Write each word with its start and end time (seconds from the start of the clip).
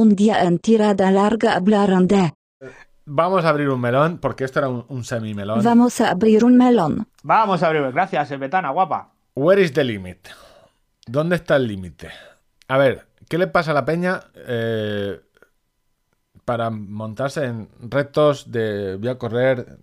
Un 0.00 0.16
día 0.16 0.44
en 0.44 0.58
tirada 0.58 1.10
larga 1.10 1.56
hablaron 1.56 2.08
de. 2.08 2.32
Vamos 3.04 3.44
a 3.44 3.50
abrir 3.50 3.68
un 3.68 3.82
melón, 3.82 4.16
porque 4.16 4.44
esto 4.44 4.60
era 4.60 4.70
un, 4.70 4.86
un 4.88 5.04
semi-melón. 5.04 5.62
Vamos 5.62 6.00
a 6.00 6.12
abrir 6.12 6.42
un 6.42 6.56
melón. 6.56 7.06
Vamos 7.22 7.62
a 7.62 7.66
abrir. 7.66 7.82
Gracias, 7.92 8.30
Betana, 8.38 8.70
guapa. 8.70 9.12
Where 9.34 9.60
is 9.60 9.74
the 9.74 9.84
limit? 9.84 10.26
¿Dónde 11.06 11.36
está 11.36 11.56
el 11.56 11.66
límite? 11.66 12.08
A 12.68 12.78
ver, 12.78 13.08
¿qué 13.28 13.36
le 13.36 13.46
pasa 13.46 13.72
a 13.72 13.74
la 13.74 13.84
peña 13.84 14.22
eh, 14.36 15.20
para 16.46 16.70
montarse 16.70 17.44
en 17.44 17.68
retos 17.82 18.50
de 18.50 18.96
voy 18.96 19.08
a 19.08 19.18
correr 19.18 19.80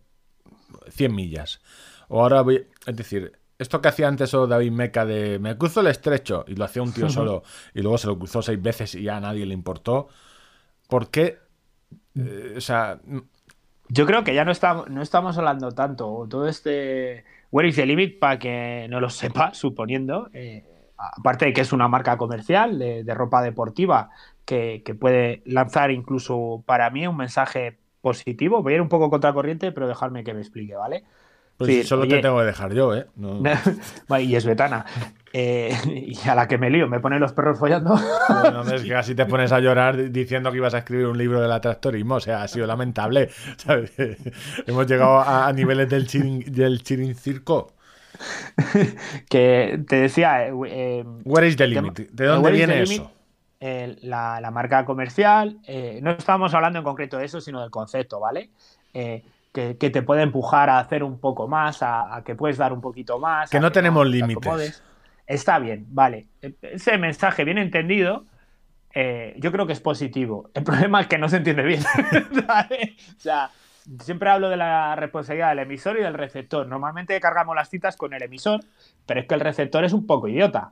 100 0.90 1.14
millas? 1.14 1.62
O 2.08 2.24
ahora 2.24 2.42
voy, 2.42 2.66
es 2.88 2.96
decir, 2.96 3.34
esto 3.60 3.82
que 3.82 3.88
hacía 3.88 4.08
antes 4.08 4.30
solo 4.30 4.48
David 4.48 4.72
Meca 4.72 5.06
de 5.06 5.40
me 5.40 5.58
cruzo 5.58 5.82
el 5.82 5.88
estrecho 5.88 6.46
y 6.48 6.56
lo 6.56 6.66
hacía 6.66 6.82
un 6.84 6.94
tío 6.94 7.10
solo 7.10 7.44
y 7.74 7.82
luego 7.82 7.98
se 7.98 8.08
lo 8.08 8.18
cruzó 8.18 8.42
seis 8.42 8.62
veces 8.62 8.96
y 8.96 9.04
ya 9.04 9.18
a 9.18 9.22
nadie 9.22 9.46
le 9.46 9.54
importó. 9.54 10.08
¿Por 10.88 11.10
qué? 11.10 11.40
Eh, 12.16 12.56
o 12.58 12.62
sea, 12.62 13.00
Yo 13.90 14.06
creo 14.06 14.24
que 14.24 14.34
ya 14.34 14.46
no, 14.46 14.52
estamos 14.52 14.90
no 14.90 15.02
estamos 15.02 15.38
hablando 15.38 15.72
tanto. 15.72 16.28
Todo 16.30 16.48
este 16.48 17.26
Where 17.52 17.70
is 17.70 17.76
the 17.76 17.86
limit, 17.86 18.20
para 18.20 18.40
que 18.40 18.88
no 18.90 19.00
lo 19.00 19.10
sepa, 19.10 19.54
suponiendo, 19.56 20.30
eh, 20.34 20.92
aparte 20.98 21.46
de 21.46 21.54
que 21.54 21.62
es 21.62 21.72
una 21.74 21.88
marca 21.88 22.18
comercial 22.18 22.78
de, 22.80 23.04
de 23.04 23.14
ropa 23.14 23.42
deportiva 23.42 24.10
que, 24.46 24.84
que 24.86 24.96
puede 24.96 25.42
lanzar 25.46 25.92
incluso 25.92 26.64
para 26.66 26.90
mí 26.90 27.08
un 27.08 27.18
mensaje 27.18 27.80
positivo. 28.02 28.62
Voy 28.64 28.74
a 28.74 28.76
ir 28.78 28.82
un 28.82 28.90
poco 28.90 29.10
contracorriente, 29.10 29.72
pero 29.72 29.88
dejarme 29.88 30.24
que 30.24 30.34
me 30.34 30.42
explique, 30.42 30.76
¿vale? 30.76 31.06
Pues 31.58 31.72
Sí, 31.72 31.84
solo 31.84 32.04
oye, 32.04 32.16
te 32.18 32.22
tengo 32.22 32.38
que 32.40 32.46
dejar 32.46 32.74
yo, 32.74 32.96
¿eh? 32.96 33.08
No- 33.16 33.42
y 34.20 34.36
es 34.36 34.46
Betana. 34.46 34.86
Eh, 35.34 35.76
y 35.86 36.30
a 36.30 36.36
la 36.36 36.48
que 36.48 36.58
me 36.58 36.70
lío, 36.70 36.88
me 36.88 37.00
ponen 37.00 37.20
los 37.20 37.34
perros 37.34 37.58
follando. 37.60 37.96
No, 38.30 38.62
es 38.72 38.84
que 38.84 38.90
casi 38.90 39.16
te 39.16 39.26
pones 39.26 39.52
a 39.52 39.60
llorar 39.60 39.98
di- 39.98 40.10
diciendo 40.10 40.52
que 40.52 40.58
ibas 40.58 40.74
a 40.74 40.80
escribir 40.80 41.08
un 41.08 41.18
libro 41.18 41.42
del 41.42 41.52
atractorismo. 41.52 42.16
O 42.16 42.20
sea, 42.20 42.44
ha 42.44 42.48
sido 42.48 42.68
lamentable. 42.68 43.30
¿sabes? 43.58 43.92
Hemos 44.66 44.88
llegado 44.88 45.18
a, 45.20 45.48
a 45.48 45.54
niveles 45.54 45.90
del 45.90 46.08
chirin, 46.08 46.40
del 46.52 46.84
chirin 46.84 47.16
circo. 47.16 47.74
que 49.30 49.80
te 49.88 49.96
decía. 50.02 50.48
eh, 50.48 50.54
eh, 50.68 51.04
Where 51.26 51.48
is 51.48 51.56
the 51.58 51.68
limit? 51.68 51.98
¿De 52.12 52.26
dónde 52.26 52.52
viene 52.52 52.82
eso? 52.82 53.12
eh, 53.60 53.96
la, 54.02 54.40
la 54.42 54.52
marca 54.52 54.86
comercial, 54.86 55.60
no 56.02 56.12
estamos 56.12 56.54
hablando 56.54 56.80
en 56.80 56.86
concreto 56.86 57.18
de 57.18 57.26
eso, 57.26 57.42
sino 57.42 57.62
del 57.62 57.72
concepto, 57.72 58.20
¿vale? 58.20 58.52
Que, 59.58 59.76
que 59.76 59.90
te 59.90 60.04
puede 60.04 60.22
empujar 60.22 60.70
a 60.70 60.78
hacer 60.78 61.04
un 61.04 61.20
poco 61.20 61.48
más, 61.48 61.82
a, 61.82 62.16
a 62.18 62.24
que 62.24 62.36
puedes 62.36 62.58
dar 62.58 62.72
un 62.74 62.80
poquito 62.80 63.18
más. 63.18 63.50
Que 63.50 63.60
no 63.60 63.72
tenemos 63.72 64.04
te 64.04 64.10
límites. 64.12 64.84
Está 65.26 65.58
bien, 65.58 65.88
vale. 65.90 66.28
E- 66.44 66.54
Ese 66.62 66.96
mensaje 67.00 67.44
bien 67.44 67.58
entendido, 67.58 68.26
eh, 68.94 69.34
yo 69.40 69.52
creo 69.52 69.66
que 69.66 69.74
es 69.74 69.80
positivo. 69.80 70.52
El 70.54 70.64
problema 70.70 71.02
es 71.02 71.08
que 71.08 71.18
no 71.18 71.28
se 71.28 71.38
entiende 71.38 71.64
bien. 71.64 71.82
¿vale? 72.48 72.98
O 73.18 73.20
sea, 73.20 73.50
siempre 74.00 74.30
hablo 74.30 74.50
de 74.50 74.58
la 74.58 74.96
responsabilidad 74.96 75.50
del 75.50 75.60
emisor 75.66 75.98
y 75.98 76.04
del 76.04 76.14
receptor. 76.14 76.68
Normalmente 76.68 77.20
cargamos 77.20 77.56
las 77.56 77.68
citas 77.68 77.98
con 77.98 78.14
el 78.14 78.22
emisor, 78.22 78.60
pero 79.08 79.22
es 79.22 79.26
que 79.28 79.34
el 79.34 79.42
receptor 79.42 79.84
es 79.84 79.92
un 79.94 80.06
poco 80.06 80.28
idiota. 80.28 80.70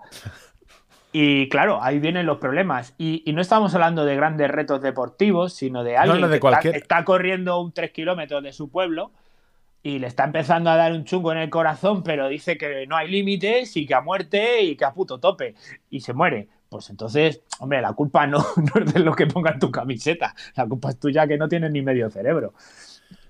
Y 1.17 1.47
claro, 1.47 1.81
ahí 1.81 1.99
vienen 1.99 2.25
los 2.25 2.39
problemas. 2.39 2.93
Y, 2.97 3.23
y 3.25 3.31
no 3.31 3.39
estamos 3.41 3.73
hablando 3.73 4.03
de 4.03 4.17
grandes 4.17 4.51
retos 4.51 4.81
deportivos, 4.81 5.53
sino 5.53 5.81
de 5.85 5.95
alguien 5.95 6.19
no, 6.19 6.27
de 6.27 6.35
que 6.35 6.39
cualquier- 6.41 6.75
está, 6.75 6.95
está 6.97 7.05
corriendo 7.05 7.57
un 7.61 7.71
3 7.71 7.91
kilómetros 7.91 8.43
de 8.43 8.51
su 8.51 8.69
pueblo 8.69 9.13
y 9.81 9.99
le 9.99 10.07
está 10.07 10.25
empezando 10.25 10.69
a 10.71 10.75
dar 10.75 10.91
un 10.91 11.05
chungo 11.05 11.31
en 11.31 11.37
el 11.37 11.49
corazón, 11.49 12.03
pero 12.03 12.27
dice 12.27 12.57
que 12.57 12.85
no 12.87 12.97
hay 12.97 13.09
límites 13.09 13.77
y 13.77 13.85
que 13.85 13.93
a 13.93 14.01
muerte 14.01 14.61
y 14.63 14.75
que 14.75 14.83
a 14.83 14.91
puto 14.91 15.17
tope. 15.17 15.55
Y 15.89 16.01
se 16.01 16.11
muere. 16.11 16.49
Pues 16.67 16.89
entonces, 16.89 17.41
hombre, 17.59 17.81
la 17.81 17.93
culpa 17.93 18.27
no, 18.27 18.39
no 18.75 18.83
es 18.83 18.93
de 18.93 18.99
lo 18.99 19.15
que 19.15 19.25
ponga 19.25 19.51
en 19.51 19.59
tu 19.59 19.71
camiseta. 19.71 20.35
La 20.57 20.65
culpa 20.67 20.89
es 20.89 20.99
tuya 20.99 21.25
que 21.27 21.37
no 21.37 21.47
tienes 21.47 21.71
ni 21.71 21.81
medio 21.81 22.09
cerebro. 22.09 22.53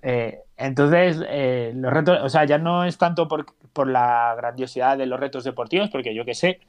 Eh, 0.01 0.39
entonces, 0.57 1.21
eh, 1.27 1.71
los 1.75 1.93
retos, 1.93 2.17
o 2.23 2.29
sea, 2.29 2.45
ya 2.45 2.57
no 2.57 2.83
es 2.83 2.97
tanto 2.97 3.27
por, 3.27 3.45
por 3.73 3.87
la 3.87 4.33
grandiosidad 4.35 4.97
de 4.97 5.05
los 5.05 5.19
retos 5.19 5.43
deportivos, 5.43 5.89
porque 5.91 6.15
yo 6.15 6.25
qué 6.25 6.33
sé, 6.33 6.61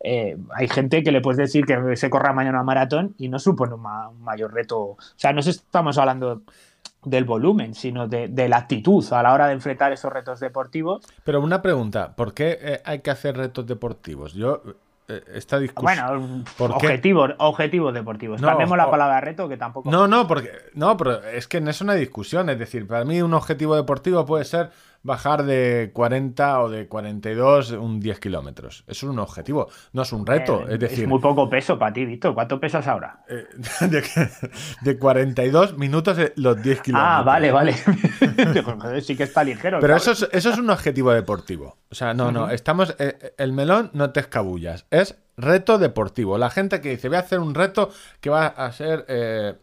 eh, 0.00 0.36
hay 0.54 0.68
gente 0.68 1.02
que 1.02 1.12
le 1.12 1.20
puedes 1.20 1.38
decir 1.38 1.64
que 1.66 1.96
se 1.96 2.10
corra 2.10 2.32
mañana 2.32 2.60
un 2.60 2.66
maratón 2.66 3.14
y 3.18 3.28
no 3.28 3.38
supone 3.38 3.74
un, 3.74 3.82
ma- 3.82 4.08
un 4.08 4.22
mayor 4.22 4.52
reto. 4.52 4.80
O 4.80 4.98
sea, 5.16 5.32
no 5.32 5.40
estamos 5.40 5.98
hablando 5.98 6.42
del 7.04 7.24
volumen, 7.24 7.74
sino 7.74 8.08
de, 8.08 8.28
de 8.28 8.48
la 8.48 8.56
actitud 8.58 9.04
a 9.12 9.22
la 9.22 9.32
hora 9.34 9.46
de 9.48 9.52
enfrentar 9.52 9.92
esos 9.92 10.12
retos 10.12 10.40
deportivos. 10.40 11.04
Pero 11.22 11.40
una 11.40 11.60
pregunta, 11.60 12.16
¿por 12.16 12.32
qué 12.32 12.58
eh, 12.60 12.80
hay 12.84 13.00
que 13.00 13.10
hacer 13.10 13.36
retos 13.36 13.66
deportivos? 13.66 14.32
Yo, 14.32 14.62
eh, 15.08 15.22
esta 15.34 15.58
discusión... 15.58 16.44
Bueno, 16.58 16.74
objetivos, 16.76 17.32
objetivos 17.36 17.92
deportivos. 17.92 18.40
No, 18.40 18.48
Cambiemos 18.48 18.78
la 18.78 18.90
palabra 18.90 19.20
reto, 19.20 19.46
que 19.50 19.58
tampoco. 19.58 19.90
No, 19.90 20.08
no, 20.08 20.26
porque 20.26 20.50
no, 20.72 20.96
pero 20.96 21.22
es 21.24 21.46
que 21.46 21.60
no 21.60 21.68
es 21.68 21.82
una 21.82 21.92
discusión. 21.92 22.48
Es 22.48 22.58
decir, 22.58 22.86
para 22.86 23.04
mí 23.04 23.20
un 23.20 23.34
objetivo 23.34 23.76
deportivo 23.76 24.24
puede 24.24 24.46
ser 24.46 24.70
bajar 25.04 25.44
de 25.44 25.90
40 25.92 26.60
o 26.62 26.68
de 26.70 26.88
42 26.88 27.70
un 27.72 28.00
10 28.00 28.18
kilómetros. 28.18 28.82
Eso 28.88 29.06
es 29.06 29.10
un 29.12 29.18
objetivo, 29.20 29.68
no 29.92 30.02
es 30.02 30.12
un 30.12 30.26
reto. 30.26 30.62
Eh, 30.68 30.74
es 30.74 30.80
decir, 30.80 31.06
muy 31.06 31.20
poco 31.20 31.48
peso 31.48 31.78
para 31.78 31.92
ti, 31.92 32.04
Víctor. 32.04 32.34
¿Cuánto 32.34 32.58
pesas 32.58 32.86
ahora? 32.88 33.22
eh, 33.28 33.44
de, 33.86 34.02
de 34.80 34.98
42 34.98 35.78
minutos 35.78 36.18
los 36.36 36.60
10 36.60 36.80
kilómetros. 36.80 37.16
Ah, 37.18 37.22
vale, 37.22 37.52
vale. 37.52 37.74
Sí 39.02 39.16
que 39.16 39.24
está 39.24 39.44
ligero. 39.44 39.78
Pero 39.80 39.94
claro. 39.94 40.12
eso 40.12 40.12
es, 40.12 40.28
eso 40.32 40.50
es 40.50 40.58
un 40.58 40.70
objetivo 40.70 41.12
deportivo. 41.12 41.76
O 41.90 41.94
sea, 41.94 42.14
no, 42.14 42.32
no, 42.32 42.50
estamos. 42.50 42.96
eh, 42.98 43.34
el 43.38 43.52
melón 43.52 43.90
no 43.92 44.10
te 44.10 44.20
escabullas. 44.20 44.86
Es 44.90 45.18
reto 45.36 45.78
deportivo. 45.78 46.38
La 46.38 46.50
gente 46.50 46.80
que 46.80 46.90
dice, 46.90 47.08
voy 47.08 47.16
a 47.18 47.20
hacer 47.20 47.40
un 47.40 47.54
reto 47.54 47.90
que 48.20 48.30
va 48.30 48.46
a 48.46 48.72
ser. 48.72 49.04
eh, 49.08 49.54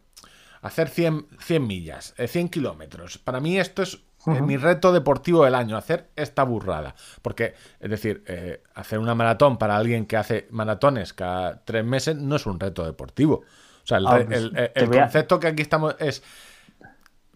hacer 0.62 0.90
100, 0.90 1.26
100 1.40 1.66
millas, 1.66 2.14
eh, 2.18 2.28
100 2.28 2.50
kilómetros. 2.50 3.18
Para 3.18 3.40
mí 3.40 3.60
esto 3.60 3.82
es 3.82 4.04
eh, 4.28 4.42
mi 4.42 4.58
reto 4.58 4.92
deportivo 4.94 5.46
del 5.46 5.56
año, 5.56 5.78
hacer 5.78 6.10
esta 6.16 6.44
burrada. 6.44 6.96
Porque, 7.22 7.54
es 7.80 7.90
decir, 7.90 8.24
eh, 8.28 8.62
hacer 8.76 9.00
una 9.00 9.16
maratón 9.16 9.58
para 9.58 9.78
alguien 9.78 10.06
que 10.06 10.18
hace 10.18 10.48
maratones 10.52 11.14
cada 11.14 11.64
tres 11.66 11.84
meses 11.86 12.16
no 12.16 12.36
es 12.36 12.46
un 12.46 12.60
reto 12.60 12.86
deportivo. 12.86 13.36
O 13.84 13.86
sea, 13.88 13.98
el, 13.98 14.08
Ah, 14.08 14.22
pues, 14.26 14.38
el- 14.38 14.46
el- 14.58 14.74
te 14.74 14.80
el 14.82 14.88
voy 14.88 14.98
a- 14.98 15.02
concepto 15.04 15.40
que 15.40 15.48
aquí 15.48 15.62
estamos 15.62 15.96
es 16.00 16.24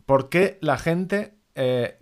¿por 0.05 0.29
qué 0.29 0.57
la 0.61 0.77
gente 0.77 1.35
eh, 1.55 1.97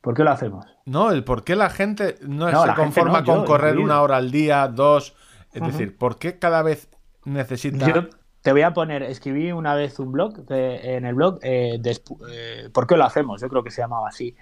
¿Por 0.00 0.14
qué 0.14 0.24
lo 0.24 0.30
hacemos? 0.30 0.66
no, 0.86 1.10
el 1.10 1.24
por 1.24 1.44
qué 1.44 1.56
la 1.56 1.70
gente 1.70 2.16
no, 2.22 2.50
No, 2.50 2.64
se 2.66 2.74
conforma 2.74 3.20
no, 3.20 3.24
con 3.26 3.44
correr 3.44 3.70
incluido. 3.70 3.84
una 3.92 4.02
hora 4.02 4.16
al 4.16 4.30
día, 4.30 4.66
dos. 4.68 5.14
Es 5.52 5.62
decir, 5.62 5.96
¿por 5.98 6.18
qué 6.18 6.38
cada 6.38 6.62
vez 6.62 6.88
necesita. 7.24 7.86
Yo 7.86 8.08
te 8.42 8.52
voy 8.52 8.62
a 8.62 8.72
poner, 8.74 9.02
escribí 9.04 9.52
una 9.52 9.74
vez 9.74 9.98
un 9.98 10.12
blog, 10.12 10.44
de- 10.46 10.96
en 10.96 11.06
el 11.06 11.14
blog, 11.14 11.38
eh, 11.42 11.80
eh, 11.84 12.68
¿por 12.72 12.86
qué 12.86 12.96
lo 12.96 13.04
hacemos? 13.04 13.40
Yo 13.40 13.48
creo 13.48 13.62
que 13.64 13.70
se 13.70 13.82
llamaba 13.82 14.08
así. 14.08 14.36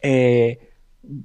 Eh, 0.00 0.72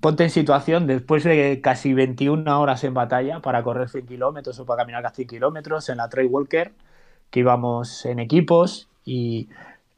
ponte 0.01 0.23
en 0.23 0.29
situación, 0.29 0.87
después 0.87 1.23
de 1.23 1.61
casi 1.61 1.93
21 1.93 2.59
horas 2.61 2.83
en 2.83 2.93
batalla 2.93 3.41
para 3.41 3.63
correr 3.63 3.89
100 3.89 4.05
kilómetros 4.05 4.59
o 4.59 4.65
para 4.65 4.83
caminar 4.83 5.03
casi 5.03 5.17
100 5.17 5.27
kilómetros 5.29 5.89
en 5.89 5.97
la 5.97 6.09
Trail 6.09 6.29
Walker, 6.29 6.73
que 7.29 7.41
íbamos 7.41 8.05
en 8.05 8.19
equipos 8.19 8.89
y 9.05 9.49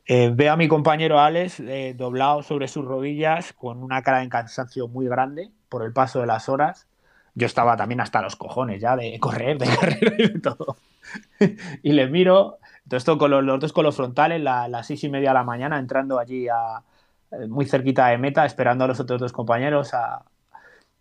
eh, 0.07 0.31
veo 0.33 0.53
a 0.53 0.57
mi 0.57 0.67
compañero 0.67 1.19
Alex 1.19 1.59
eh, 1.61 1.95
doblado 1.97 2.43
sobre 2.43 2.67
sus 2.67 2.85
rodillas 2.85 3.53
con 3.53 3.83
una 3.83 4.01
cara 4.03 4.19
de 4.19 4.29
cansancio 4.29 4.87
muy 4.87 5.07
grande 5.07 5.51
por 5.69 5.83
el 5.83 5.93
paso 5.93 6.19
de 6.21 6.27
las 6.27 6.49
horas. 6.49 6.87
Yo 7.35 7.45
estaba 7.47 7.77
también 7.77 8.01
hasta 8.01 8.21
los 8.21 8.35
cojones 8.35 8.81
ya 8.81 8.95
de 8.95 9.19
correr, 9.19 9.57
de 9.57 9.67
correr 9.75 10.15
y 10.19 10.29
de 10.33 10.39
todo. 10.39 10.77
y 11.83 11.91
le 11.93 12.07
miro, 12.07 12.57
todo 12.87 12.97
esto 12.97 13.17
con 13.17 13.31
los, 13.31 13.59
dos 13.59 13.73
con 13.73 13.83
los 13.85 13.95
frontales, 13.95 14.41
la- 14.41 14.67
las 14.67 14.87
seis 14.87 15.03
y 15.03 15.09
media 15.09 15.29
de 15.29 15.33
la 15.35 15.43
mañana, 15.43 15.79
entrando 15.79 16.19
allí 16.19 16.47
a, 16.47 16.83
eh, 17.31 17.47
muy 17.47 17.65
cerquita 17.65 18.07
de 18.07 18.17
meta, 18.17 18.45
esperando 18.45 18.83
a 18.85 18.87
los 18.87 18.99
otros 18.99 19.19
dos 19.21 19.33
compañeros, 19.33 19.93
a, 19.93 20.23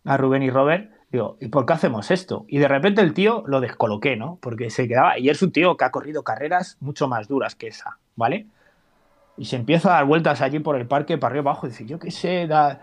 a 0.04 0.16
Rubén 0.16 0.42
y 0.42 0.50
Robert. 0.50 0.90
Digo, 1.10 1.36
¿y 1.40 1.48
por 1.48 1.66
qué 1.66 1.74
hacemos 1.74 2.10
esto? 2.10 2.44
Y 2.48 2.58
de 2.58 2.68
repente 2.68 3.02
el 3.02 3.14
tío 3.14 3.44
lo 3.46 3.60
descoloqué, 3.60 4.16
¿no? 4.16 4.38
Porque 4.42 4.70
se 4.70 4.88
quedaba, 4.88 5.18
y 5.18 5.28
es 5.30 5.42
un 5.42 5.52
tío 5.52 5.76
que 5.76 5.84
ha 5.84 5.90
corrido 5.90 6.24
carreras 6.24 6.76
mucho 6.80 7.08
más 7.08 7.28
duras 7.28 7.54
que 7.56 7.68
esa, 7.68 7.98
¿vale? 8.16 8.46
Y 9.36 9.46
se 9.46 9.56
empieza 9.56 9.90
a 9.90 9.94
dar 9.96 10.06
vueltas 10.06 10.42
allí 10.42 10.60
por 10.60 10.76
el 10.76 10.86
parque, 10.88 11.18
para 11.18 11.32
arriba 11.32 11.52
abajo, 11.52 11.66
y 11.66 11.70
dice, 11.70 11.86
yo 11.86 11.98
qué 11.98 12.10
sé, 12.10 12.46
da... 12.46 12.80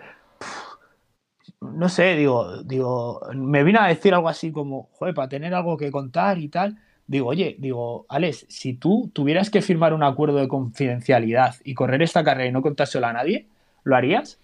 no 1.61 1.89
sé, 1.89 2.15
digo, 2.15 2.63
digo, 2.63 3.21
me 3.33 3.63
vino 3.63 3.79
a 3.79 3.87
decir 3.87 4.13
algo 4.13 4.29
así 4.29 4.51
como, 4.51 4.89
joder, 4.93 5.13
para 5.15 5.29
tener 5.29 5.53
algo 5.53 5.77
que 5.77 5.91
contar 5.91 6.37
y 6.37 6.49
tal. 6.49 6.77
Digo, 7.07 7.27
oye, 7.29 7.55
digo, 7.59 8.05
Alex, 8.09 8.45
si 8.49 8.73
tú 8.73 9.09
tuvieras 9.13 9.49
que 9.49 9.61
firmar 9.61 9.93
un 9.93 10.03
acuerdo 10.03 10.37
de 10.37 10.47
confidencialidad 10.47 11.55
y 11.63 11.73
correr 11.73 12.01
esta 12.01 12.23
carrera 12.23 12.49
y 12.49 12.51
no 12.51 12.61
contárselo 12.61 13.07
a 13.07 13.13
nadie, 13.13 13.47
¿lo 13.83 13.95
harías? 13.95 14.39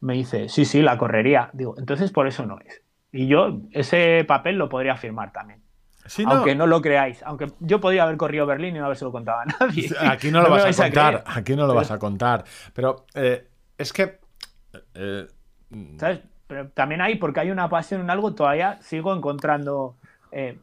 Me 0.00 0.14
dice, 0.14 0.48
sí, 0.48 0.64
sí, 0.64 0.82
la 0.82 0.98
correría. 0.98 1.48
Digo, 1.52 1.74
entonces 1.78 2.10
por 2.10 2.26
eso 2.26 2.44
no 2.44 2.58
es. 2.60 2.82
Y 3.12 3.28
yo 3.28 3.60
ese 3.72 4.24
papel 4.26 4.56
lo 4.58 4.68
podría 4.68 4.96
firmar 4.96 5.32
también. 5.32 5.60
No, 6.18 6.32
Aunque 6.32 6.54
no 6.56 6.66
lo 6.66 6.82
creáis. 6.82 7.22
Aunque 7.22 7.46
yo 7.60 7.80
podría 7.80 8.02
haber 8.02 8.16
corrido 8.16 8.44
Berlín 8.44 8.74
y 8.74 8.78
no 8.80 8.86
habérselo 8.86 9.12
contado 9.12 9.38
a 9.40 9.44
nadie. 9.44 9.88
Aquí 10.00 10.30
no 10.30 10.42
lo 10.42 10.50
vas 10.50 10.78
a 10.78 10.84
contar. 10.84 11.24
aquí 11.26 11.54
no 11.56 11.66
lo 11.66 11.74
vas 11.74 11.90
a 11.92 11.98
contar. 11.98 12.44
Pero 12.74 13.06
eh, 13.14 13.46
es 13.78 13.92
que. 13.92 14.18
eh, 14.94 15.26
¿Sabes? 15.98 16.20
Pero 16.48 16.68
también 16.70 17.00
hay, 17.00 17.14
porque 17.14 17.40
hay 17.40 17.50
una 17.50 17.68
pasión 17.70 18.00
en 18.02 18.10
algo, 18.10 18.34
todavía 18.34 18.78
sigo 18.82 19.14
encontrando. 19.14 19.94
eh, 20.32 20.58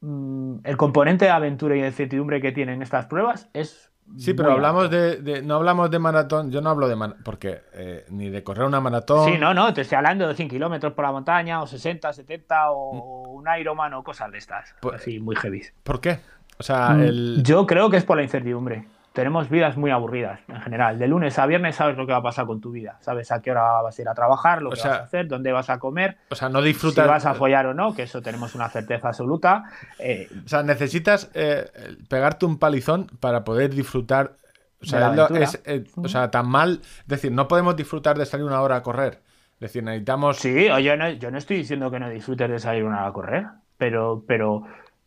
mm, 0.00 0.56
el 0.64 0.76
componente 0.76 1.24
de 1.26 1.30
aventura 1.30 1.76
y 1.76 1.80
de 1.80 1.88
incertidumbre 1.88 2.40
que 2.40 2.52
tienen 2.52 2.82
estas 2.82 3.06
pruebas 3.06 3.48
es 3.52 3.86
Sí, 4.16 4.34
pero 4.34 4.50
hablamos 4.50 4.90
de, 4.90 5.18
de- 5.18 5.40
No 5.42 5.54
hablamos 5.54 5.88
de 5.88 6.00
maratón. 6.00 6.50
Yo 6.50 6.60
no 6.60 6.70
hablo 6.70 6.88
de. 6.88 6.96
Porque 7.24 7.60
eh, 7.74 8.04
ni 8.10 8.28
de 8.28 8.42
correr 8.42 8.64
una 8.66 8.80
maratón. 8.80 9.30
Sí, 9.30 9.38
no, 9.38 9.54
no, 9.54 9.72
te 9.72 9.82
estoy 9.82 9.94
hablando 9.98 10.26
de 10.26 10.34
100 10.34 10.48
kilómetros 10.48 10.94
por 10.94 11.04
la 11.04 11.12
montaña, 11.12 11.62
o 11.62 11.66
60, 11.68 12.12
70, 12.12 12.72
o 12.72 13.28
Mm. 13.28 13.36
un 13.36 13.44
Ironman, 13.60 13.94
o 13.94 14.02
cosas 14.02 14.32
de 14.32 14.38
estas. 14.38 14.74
Pues- 14.80 14.96
Así, 14.96 15.20
muy 15.20 15.36
heavy. 15.36 15.62
¿Por 15.84 16.00
qué? 16.00 16.18
O 16.58 16.62
sea, 16.64 16.88
Mm, 16.88 17.00
el. 17.02 17.42
Yo 17.44 17.68
creo 17.68 17.88
que 17.88 17.98
es 17.98 18.04
por 18.04 18.16
la 18.16 18.24
incertidumbre. 18.24 18.84
Tenemos 19.12 19.50
vidas 19.50 19.76
muy 19.76 19.90
aburridas 19.90 20.38
en 20.46 20.60
general. 20.60 20.98
De 20.98 21.08
lunes 21.08 21.36
a 21.38 21.46
viernes 21.46 21.74
sabes 21.74 21.96
lo 21.96 22.06
que 22.06 22.12
va 22.12 22.18
a 22.18 22.22
pasar 22.22 22.46
con 22.46 22.60
tu 22.60 22.70
vida. 22.70 22.96
Sabes 23.00 23.32
a 23.32 23.42
qué 23.42 23.50
hora 23.50 23.82
vas 23.82 23.98
a 23.98 24.02
ir 24.02 24.08
a 24.08 24.14
trabajar, 24.14 24.62
lo 24.62 24.68
O 24.68 24.72
que 24.72 24.78
sea, 24.78 24.90
vas 24.92 25.00
a 25.00 25.04
hacer, 25.04 25.26
dónde 25.26 25.50
vas 25.50 25.68
a 25.68 25.78
comer, 25.80 26.16
O 26.30 26.34
sea, 26.36 26.48
no 26.48 26.60
si 26.60 26.68
disfrutas. 26.68 27.08
vas 27.08 27.26
a 27.26 27.34
follar 27.34 27.66
o 27.66 27.74
no, 27.74 27.92
que 27.94 28.04
eso 28.04 28.22
tenemos 28.22 28.54
una 28.54 28.68
certeza 28.68 29.08
absoluta. 29.08 29.64
Eh, 29.98 30.28
O 30.44 30.48
sea, 30.48 30.62
necesitas 30.62 31.28
eh, 31.34 31.66
pegarte 32.08 32.46
un 32.46 32.58
palizón 32.58 33.08
para 33.18 33.42
poder 33.42 33.74
disfrutar. 33.74 34.36
O 34.80 34.86
sea, 34.86 35.12
es 35.34 35.60
eh, 35.66 35.84
o 35.96 36.08
sea, 36.08 36.30
tan 36.30 36.48
mal. 36.48 36.80
Es 36.82 37.08
decir, 37.08 37.32
no 37.32 37.48
podemos 37.48 37.76
disfrutar 37.76 38.16
de 38.16 38.26
salir 38.26 38.46
una 38.46 38.62
hora 38.62 38.76
a 38.76 38.82
correr. 38.82 39.20
Es 39.54 39.60
decir, 39.60 39.82
necesitamos. 39.82 40.38
sí, 40.38 40.68
yo 40.82 40.96
no, 40.96 41.10
yo 41.10 41.30
no 41.30 41.36
estoy 41.36 41.58
diciendo 41.58 41.90
que 41.90 41.98
no 42.00 42.08
disfrutes 42.08 42.48
de 42.48 42.58
salir 42.58 42.84
una 42.84 43.00
hora 43.00 43.08
a 43.08 43.12
correr, 43.12 43.46
pero, 43.76 44.24
pero 44.26 44.62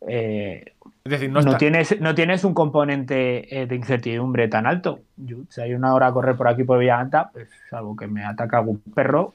eh, 0.06 0.74
Es 1.06 1.10
decir, 1.10 1.28
no, 1.28 1.34
no, 1.42 1.46
está- 1.48 1.58
tienes, 1.58 2.00
no 2.00 2.14
tienes 2.14 2.44
un 2.44 2.54
componente 2.54 3.60
eh, 3.60 3.66
de 3.66 3.74
incertidumbre 3.76 4.48
tan 4.48 4.66
alto. 4.66 5.00
Yo, 5.16 5.36
si 5.50 5.60
hay 5.60 5.74
una 5.74 5.92
hora 5.94 6.06
a 6.06 6.12
correr 6.14 6.34
por 6.34 6.48
aquí 6.48 6.64
por 6.64 6.78
Villalanta, 6.78 7.28
pues 7.30 7.48
salvo 7.68 7.94
que 7.94 8.06
me 8.06 8.24
ataca 8.24 8.56
algún 8.58 8.78
perro. 8.80 9.34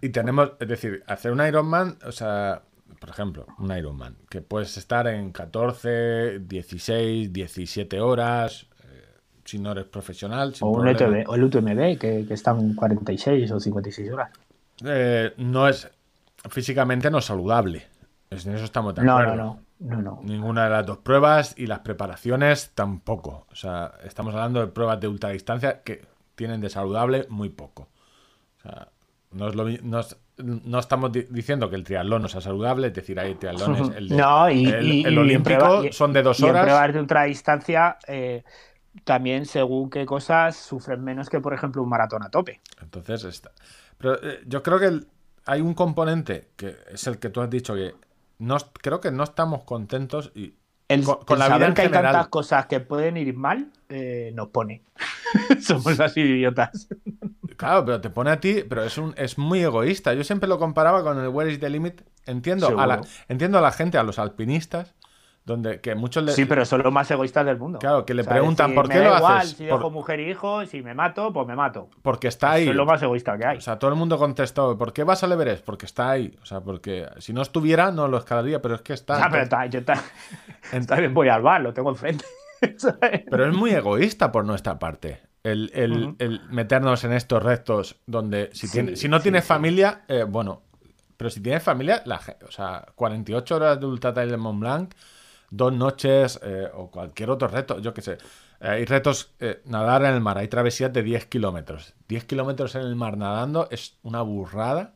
Y 0.00 0.08
tenemos, 0.08 0.52
es 0.58 0.68
decir, 0.68 1.02
hacer 1.06 1.32
un 1.32 1.46
Ironman, 1.46 1.98
o 2.06 2.12
sea, 2.12 2.62
por 2.98 3.10
ejemplo, 3.10 3.46
un 3.58 3.70
Ironman, 3.76 4.16
que 4.30 4.40
puedes 4.40 4.76
estar 4.78 5.06
en 5.06 5.32
14, 5.32 6.38
16, 6.40 7.32
17 7.32 8.00
horas, 8.00 8.66
eh, 8.84 9.04
si 9.44 9.58
no 9.58 9.72
eres 9.72 9.84
profesional. 9.84 10.54
o 10.60 10.68
un. 10.70 10.88
UTMB, 10.88 11.28
o 11.28 11.34
el 11.34 11.44
UTMB, 11.44 11.98
que, 11.98 12.24
que 12.26 12.34
están 12.34 12.74
46 12.74 13.50
o 13.52 13.60
56 13.60 14.10
horas. 14.12 14.30
Eh, 14.84 15.34
no 15.38 15.68
es, 15.68 15.90
físicamente 16.48 17.10
no 17.10 17.18
es 17.18 17.24
saludable. 17.26 17.86
En 18.30 18.36
eso 18.54 18.64
estamos 18.64 18.94
de 18.94 19.02
No, 19.02 19.22
no, 19.22 19.34
no, 19.34 19.60
no, 19.80 20.02
no. 20.02 20.20
Ninguna 20.22 20.64
de 20.64 20.70
las 20.70 20.84
dos 20.86 20.98
pruebas 20.98 21.54
y 21.56 21.66
las 21.66 21.80
preparaciones 21.80 22.72
tampoco. 22.74 23.46
O 23.50 23.54
sea, 23.54 23.92
estamos 24.04 24.34
hablando 24.34 24.60
de 24.60 24.66
pruebas 24.66 25.00
de 25.00 25.08
ultradistancia 25.08 25.82
que 25.82 26.04
tienen 26.34 26.60
de 26.60 26.68
saludable 26.68 27.26
muy 27.30 27.48
poco. 27.48 27.88
O 28.58 28.62
sea, 28.62 28.88
no, 29.32 29.48
es 29.48 29.54
lo 29.54 29.64
no, 29.82 30.00
es- 30.00 30.16
no 30.38 30.78
estamos 30.78 31.10
di- 31.10 31.26
diciendo 31.30 31.68
que 31.70 31.76
el 31.76 31.84
triatlón 31.84 32.22
no 32.22 32.28
sea 32.28 32.40
saludable, 32.40 32.88
es 32.88 32.94
decir, 32.94 33.18
hay 33.18 33.34
triatlones. 33.34 33.96
El, 33.96 34.08
de- 34.08 34.16
No, 34.16 34.50
y, 34.50 34.66
el, 34.66 34.92
y- 34.92 35.00
y 35.02 35.16
olímpico 35.18 35.58
prueba- 35.58 35.86
y- 35.86 35.92
son 35.92 36.12
de 36.12 36.22
dos 36.22 36.38
y 36.40 36.44
en 36.44 36.50
horas. 36.50 36.62
pruebas 36.64 36.92
de 36.92 37.00
ultradistancia, 37.00 37.98
eh, 38.06 38.44
también 39.04 39.46
según 39.46 39.90
qué 39.90 40.04
cosas 40.06 40.56
sufren 40.56 41.02
menos 41.02 41.30
que, 41.30 41.40
por 41.40 41.54
ejemplo, 41.54 41.82
un 41.82 41.88
maratón 41.88 42.22
a 42.24 42.30
tope. 42.30 42.60
Entonces, 42.82 43.24
está. 43.24 43.52
Pero 43.96 44.14
eh, 44.22 44.40
yo 44.46 44.62
creo 44.62 44.78
que 44.78 44.86
el- 44.86 45.06
hay 45.46 45.60
un 45.62 45.72
componente 45.74 46.50
que 46.56 46.76
es 46.90 47.06
el 47.06 47.18
que 47.18 47.30
tú 47.30 47.40
has 47.40 47.48
dicho 47.50 47.74
que 47.74 47.94
no, 48.38 48.56
creo 48.72 49.00
que 49.00 49.10
no 49.10 49.24
estamos 49.24 49.64
contentos 49.64 50.32
y 50.34 50.54
El, 50.88 51.04
con, 51.04 51.24
con 51.24 51.34
el 51.34 51.38
la 51.40 51.46
vida 51.46 51.54
saber 51.54 51.68
en 51.68 51.74
que 51.74 51.82
hay 51.82 51.90
tantas 51.90 52.28
cosas 52.28 52.66
que 52.66 52.80
pueden 52.80 53.16
ir 53.16 53.34
mal 53.34 53.70
eh, 53.88 54.32
nos 54.34 54.48
pone. 54.48 54.82
Somos 55.62 55.98
así 56.00 56.20
idiotas. 56.20 56.88
Claro, 57.56 57.84
pero 57.84 58.00
te 58.00 58.10
pone 58.10 58.30
a 58.30 58.40
ti, 58.40 58.64
pero 58.68 58.84
es 58.84 58.98
un 58.98 59.14
es 59.16 59.38
muy 59.38 59.60
egoísta. 59.60 60.14
Yo 60.14 60.24
siempre 60.24 60.48
lo 60.48 60.58
comparaba 60.58 61.02
con 61.02 61.18
el 61.18 61.28
Where 61.28 61.50
is 61.50 61.58
the 61.58 61.70
Limit. 61.70 62.02
Entiendo 62.26 62.78
a 62.78 62.86
la, 62.86 63.00
entiendo 63.28 63.58
a 63.58 63.60
la 63.62 63.72
gente, 63.72 63.96
a 63.96 64.02
los 64.02 64.18
alpinistas, 64.18 64.94
donde 65.48 65.80
que 65.80 65.94
muchos 65.94 66.22
le, 66.22 66.32
Sí, 66.32 66.44
pero 66.44 66.64
son 66.64 66.82
los 66.82 66.92
más 66.92 67.10
egoístas 67.10 67.44
del 67.46 67.56
mundo. 67.58 67.78
Claro, 67.78 68.04
que 68.04 68.12
le 68.14 68.20
O 68.20 68.24
sea, 68.24 68.34
preguntan, 68.34 68.74
¿por 68.74 68.86
me 68.86 68.94
qué 68.94 69.00
da 69.00 69.08
lo 69.10 69.16
igual 69.16 69.36
haces? 69.38 69.50
Si 69.56 69.66
Por- 69.66 69.78
dejo 69.78 69.90
mujer 69.90 70.20
y 70.20 70.30
hijo, 70.30 70.64
si 70.66 70.82
me 70.82 70.92
mato, 70.94 71.32
pues 71.32 71.46
me 71.48 71.56
mato. 71.56 71.88
porque 72.02 72.28
está 72.28 72.52
ahí. 72.52 72.68
Es 72.68 72.74
lo 72.76 72.84
más 72.86 73.02
egoísta 73.02 73.36
que 73.38 73.46
hay. 73.46 73.56
O 73.56 73.60
sea, 73.60 73.78
todo 73.78 73.90
el 73.90 73.96
mundo 73.96 74.18
contestó, 74.18 74.76
¿por 74.76 74.92
qué 74.92 75.02
vas 75.04 75.24
al 75.24 75.32
Everest? 75.32 75.64
Porque 75.64 75.86
está 75.86 76.10
ahí. 76.10 76.36
O 76.42 76.46
sea, 76.46 76.60
porque 76.60 77.08
si 77.18 77.32
no 77.32 77.40
estuviera, 77.42 77.90
no 77.90 78.06
lo 78.06 78.18
escalaría, 78.18 78.60
pero 78.62 78.74
es 78.76 78.82
que 78.82 78.92
está. 78.92 79.24
Ah, 79.24 79.28
pero 79.30 79.44
Entonces- 79.44 79.48
ta- 79.48 79.78
yo 79.78 79.84
ta- 79.84 80.02
en- 80.76 80.86
también 80.86 81.14
voy 81.14 81.28
al 81.28 81.42
bar, 81.42 81.62
lo 81.62 81.72
tengo 81.72 81.88
enfrente. 81.90 82.24
Pero 83.30 83.46
es 83.48 83.54
muy 83.56 83.70
egoísta 83.70 84.32
por 84.32 84.44
nuestra 84.44 84.78
parte. 84.78 85.20
El, 85.44 85.70
el- 85.74 86.16
el 86.18 86.40
meternos 86.50 87.04
en 87.04 87.12
estos 87.12 87.42
retos 87.42 87.96
donde 88.06 88.50
si, 88.52 88.66
Sí, 88.66 88.72
tiene- 88.72 88.96
si 88.96 89.08
no 89.08 89.18
sí, 89.18 89.22
tienes 89.24 89.44
sí. 89.44 89.48
familia, 89.48 90.02
eh, 90.08 90.24
bueno, 90.28 90.62
pero 91.16 91.30
si 91.30 91.40
tienes 91.40 91.62
familia, 91.62 92.02
la, 92.04 92.20
o 92.46 92.50
sea, 92.50 92.84
48 92.96 93.56
horas 93.56 93.80
de 93.80 93.86
Ultra 93.86 94.12
Trail 94.12 94.36
Mont 94.38 94.60
Blanc, 94.60 94.92
dos 95.50 95.72
noches 95.72 96.38
eh, 96.42 96.68
o 96.74 96.90
cualquier 96.90 97.30
otro 97.30 97.48
reto, 97.48 97.78
yo 97.78 97.94
qué 97.94 98.02
sé. 98.02 98.12
Eh, 98.60 98.68
hay 98.68 98.84
retos, 98.84 99.32
eh, 99.40 99.62
nadar 99.64 100.04
en 100.04 100.14
el 100.14 100.20
mar, 100.20 100.38
hay 100.38 100.48
travesías 100.48 100.92
de 100.92 101.02
10 101.02 101.26
kilómetros. 101.26 101.94
10 102.08 102.24
kilómetros 102.24 102.74
en 102.74 102.82
el 102.82 102.96
mar 102.96 103.16
nadando 103.16 103.68
es 103.70 103.96
una 104.02 104.22
burrada 104.22 104.94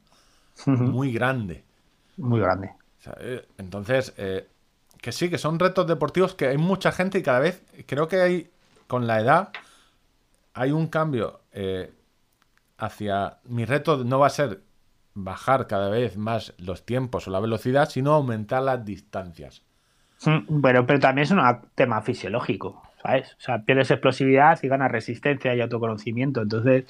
muy 0.66 1.12
grande. 1.12 1.64
Muy 2.16 2.40
grande. 2.40 2.70
O 2.98 3.02
sea, 3.02 3.16
entonces, 3.58 4.14
que 5.00 5.12
sí, 5.12 5.28
que 5.28 5.38
son 5.38 5.58
retos 5.58 5.86
deportivos 5.88 6.34
que 6.34 6.46
hay 6.46 6.58
mucha 6.58 6.92
gente 6.92 7.18
y 7.18 7.22
cada 7.22 7.40
vez 7.40 7.64
creo 7.86 8.06
que 8.06 8.20
hay, 8.20 8.50
con 8.86 9.06
la 9.06 9.20
edad, 9.20 9.48
hay 10.54 10.70
un 10.70 10.86
cambio 10.86 11.40
hacia 12.78 13.38
mi 13.44 13.64
reto 13.64 14.04
no 14.04 14.18
va 14.18 14.26
a 14.26 14.30
ser 14.30 14.62
bajar 15.14 15.66
cada 15.66 15.88
vez 15.88 16.16
más 16.16 16.54
los 16.58 16.84
tiempos 16.84 17.26
o 17.26 17.30
la 17.30 17.40
velocidad, 17.40 17.88
sino 17.88 18.12
aumentar 18.12 18.62
las 18.62 18.84
distancias. 18.84 19.62
Mm, 20.26 20.60
Pero, 20.62 20.86
pero 20.86 21.00
también 21.00 21.24
es 21.24 21.30
un 21.30 21.40
tema 21.74 22.02
fisiológico, 22.02 22.82
¿sabes? 23.02 23.32
O 23.38 23.40
sea, 23.40 23.62
pierdes 23.62 23.90
explosividad 23.90 24.58
y 24.62 24.68
ganas 24.68 24.90
resistencia 24.92 25.54
y 25.54 25.60
autoconocimiento. 25.60 26.42
Entonces, 26.42 26.84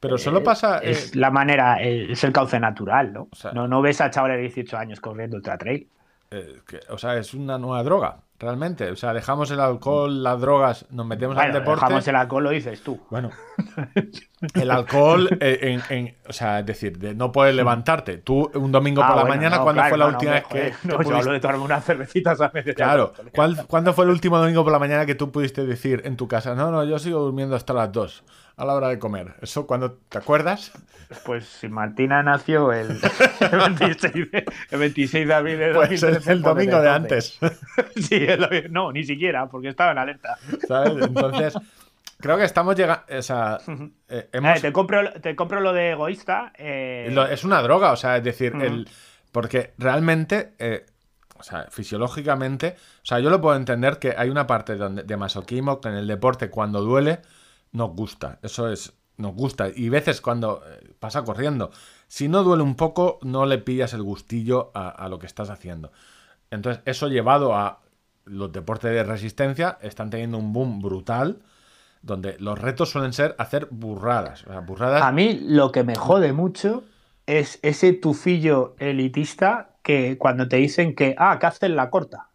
Pero 0.00 0.16
solo 0.18 0.38
eh, 0.38 0.42
pasa... 0.42 0.78
eh, 0.78 0.90
es 0.90 1.14
la 1.16 1.30
manera, 1.30 1.82
eh, 1.82 2.12
es 2.12 2.24
el 2.24 2.32
cauce 2.32 2.58
natural, 2.60 3.12
¿no? 3.12 3.28
O 3.30 3.36
sea- 3.36 3.52
no, 3.52 3.68
no 3.68 3.82
ves 3.82 4.00
a 4.00 4.10
chavales 4.10 4.38
de 4.38 4.42
18 4.44 4.78
años 4.78 5.00
corriendo 5.00 5.36
ultra 5.36 5.58
trail. 5.58 5.86
eh, 6.30 6.60
que- 6.66 6.80
o 6.88 6.96
sea, 6.96 7.16
es 7.16 7.34
una 7.34 7.58
nueva 7.58 7.82
droga, 7.82 8.18
realmente. 8.40 8.90
O 8.90 8.96
sea, 8.96 9.12
dejamos 9.14 9.50
el 9.50 9.60
alcohol, 9.60 10.22
las 10.22 10.40
drogas, 10.40 10.86
nos 10.90 11.06
metemos 11.06 11.36
Bueno, 11.36 11.52
al 11.52 11.60
deporte. 11.60 11.84
dejamos 11.84 12.08
el 12.08 12.16
alcohol, 12.16 12.44
lo 12.44 12.50
dices 12.50 12.80
tú. 12.82 13.00
Bueno, 13.10 13.30
el 14.54 14.70
alcohol, 14.70 15.28
eh, 15.40 15.58
en, 15.88 15.96
en- 15.96 16.16
o 16.28 16.32
sea, 16.32 16.60
es 16.60 16.66
decir, 16.66 16.98
de 16.98 17.14
no 17.14 17.30
poder 17.32 17.54
levantarte. 17.54 18.18
Tú 18.18 18.50
un 18.54 18.72
domingo 18.72 19.02
Ah, 19.02 19.08
por 19.08 19.16
la 19.16 19.22
bueno, 19.22 19.36
mañana, 19.36 19.56
no, 19.58 19.62
¿cuándo 19.64 19.80
claro, 19.82 19.88
fue 19.90 19.98
la 19.98 20.04
no, 20.06 20.10
no, 20.12 20.16
última 20.18 20.32
vez 20.32 20.44
que, 20.46 20.72
No, 20.88 20.92
yo 20.92 20.98
pudiste- 20.98 21.18
hablo 21.18 21.32
de 21.32 21.40
tomarme 21.40 21.64
unas 21.64 21.84
cervecitas 21.84 22.40
a 22.40 22.50
medio 22.52 22.74
Claro, 22.74 23.12
¿cuál- 23.34 23.66
¿cuándo 23.66 23.92
fue 23.92 24.04
el 24.06 24.10
último 24.10 24.38
domingo 24.38 24.62
por 24.64 24.72
la 24.72 24.78
mañana 24.78 25.06
que 25.06 25.14
tú 25.14 25.30
pudiste 25.30 25.64
decir 25.66 26.02
en 26.04 26.16
tu 26.16 26.26
casa, 26.28 26.54
no, 26.54 26.70
no, 26.70 26.84
yo 26.84 26.98
sigo 26.98 27.20
durmiendo 27.20 27.54
hasta 27.56 27.72
las 27.74 27.92
2 27.92 28.24
a 28.56 28.64
la 28.64 28.74
hora 28.74 28.88
de 28.88 28.98
comer? 28.98 29.34
¿Eso 29.42 29.66
cuando 29.66 29.92
te 30.08 30.18
acuerdas? 30.18 30.72
Pues 31.24 31.44
si 31.44 31.68
Martina 31.68 32.22
nació 32.22 32.72
el, 32.72 32.88
el 33.40 33.58
26, 33.76 34.30
de, 34.30 34.44
el 34.70 34.78
26 34.78 35.26
de 35.28 35.34
abril 35.34 35.58
de 35.58 35.74
Pues 35.74 35.90
el, 36.04 36.14
2013, 36.14 36.32
el 36.32 36.42
domingo 36.42 36.80
de 36.80 36.88
antes, 36.90 37.38
Sí, 37.96 38.14
no, 38.70 38.92
ni 38.92 39.04
siquiera, 39.04 39.46
porque 39.48 39.68
estaba 39.68 39.92
en 39.92 39.98
alerta. 39.98 40.38
¿sabes? 40.66 40.92
Entonces, 41.06 41.54
creo 42.18 42.36
que 42.36 42.44
estamos 42.44 42.74
llegando, 42.76 43.02
o 43.18 43.22
sea, 43.22 43.58
eh, 44.08 44.28
hemos- 44.32 44.58
Eh, 44.58 44.60
te, 44.60 44.72
compro, 44.72 45.12
te 45.20 45.34
compro 45.36 45.60
lo 45.60 45.72
de 45.72 45.90
egoísta. 45.92 46.52
eh, 46.56 47.08
Lo- 47.12 47.26
es 47.26 47.44
una 47.44 47.62
droga, 47.62 47.92
o 47.92 47.96
sea, 47.96 48.16
es 48.16 48.24
decir, 48.24 48.54
el, 48.60 48.88
porque 49.32 49.72
realmente, 49.78 50.54
eh, 50.58 50.86
o 51.38 51.42
sea, 51.42 51.66
fisiológicamente, 51.70 52.76
o 53.02 53.04
sea, 53.06 53.18
yo 53.20 53.30
lo 53.30 53.40
puedo 53.40 53.56
entender 53.56 53.98
que 53.98 54.14
hay 54.16 54.28
una 54.30 54.46
parte 54.46 54.76
donde, 54.76 55.02
de 55.04 55.16
masoquismo 55.16 55.80
que 55.80 55.88
en 55.88 55.94
el 55.94 56.06
deporte 56.06 56.50
cuando 56.50 56.82
duele 56.82 57.20
nos 57.72 57.90
gusta, 57.94 58.38
eso 58.42 58.70
es, 58.70 58.92
nos 59.16 59.34
gusta. 59.34 59.68
Y 59.74 59.88
veces 59.88 60.20
cuando 60.20 60.62
pasa 60.98 61.22
corriendo, 61.24 61.70
si 62.08 62.28
no 62.28 62.42
duele 62.42 62.62
un 62.62 62.74
poco, 62.74 63.18
no 63.22 63.46
le 63.46 63.58
pillas 63.58 63.94
el 63.94 64.02
gustillo 64.02 64.70
a, 64.74 64.88
a 64.88 65.08
lo 65.08 65.18
que 65.18 65.26
estás 65.26 65.48
haciendo. 65.50 65.92
Entonces, 66.50 66.82
eso 66.84 67.08
llevado 67.08 67.54
a 67.54 67.80
los 68.30 68.52
deportes 68.52 68.90
de 68.92 69.02
resistencia, 69.04 69.78
están 69.82 70.10
teniendo 70.10 70.38
un 70.38 70.52
boom 70.52 70.80
brutal. 70.80 71.40
Donde 72.02 72.36
los 72.38 72.58
retos 72.58 72.88
suelen 72.88 73.12
ser 73.12 73.34
hacer 73.38 73.68
burradas. 73.70 74.44
O 74.46 74.50
sea, 74.50 74.60
burradas 74.60 75.02
A 75.02 75.12
mí 75.12 75.38
lo 75.42 75.70
que 75.70 75.84
me 75.84 75.94
jode 75.96 76.32
mucho 76.32 76.82
es 77.26 77.58
ese 77.60 77.92
tufillo 77.92 78.74
elitista 78.78 79.72
que 79.82 80.16
cuando 80.16 80.48
te 80.48 80.56
dicen 80.56 80.94
que, 80.94 81.14
ah, 81.18 81.38
que 81.38 81.44
hacen 81.46 81.76
la 81.76 81.90
corta. 81.90 82.28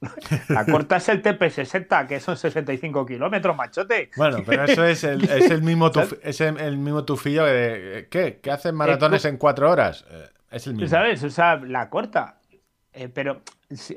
La 0.48 0.64
corta 0.64 0.96
es 0.96 1.10
el 1.10 1.22
TP60, 1.22 2.06
que 2.06 2.20
son 2.20 2.34
65 2.38 3.04
kilómetros, 3.04 3.54
machote. 3.54 4.08
Bueno, 4.16 4.38
pero 4.46 4.64
eso 4.64 4.82
es 4.86 5.04
el, 5.04 5.24
es 5.28 5.50
el 5.50 5.60
mismo 5.62 5.92
tuf- 5.92 6.18
es 6.22 6.40
el, 6.40 6.58
el 6.58 6.78
mismo 6.78 7.04
tufillo 7.04 7.44
de 7.44 8.08
¿qué? 8.10 8.40
¿Que 8.42 8.50
hacen 8.50 8.74
maratones 8.74 9.26
en 9.26 9.36
cuatro 9.36 9.70
horas? 9.70 10.06
Eh, 10.10 10.28
Es 10.52 10.66
el 10.66 10.72
mismo. 10.76 10.88
¿Sabes? 10.88 11.22
O 11.24 11.28
sea, 11.28 11.56
la 11.56 11.90
corta. 11.90 12.36
Eh, 12.92 13.08
pero, 13.08 13.42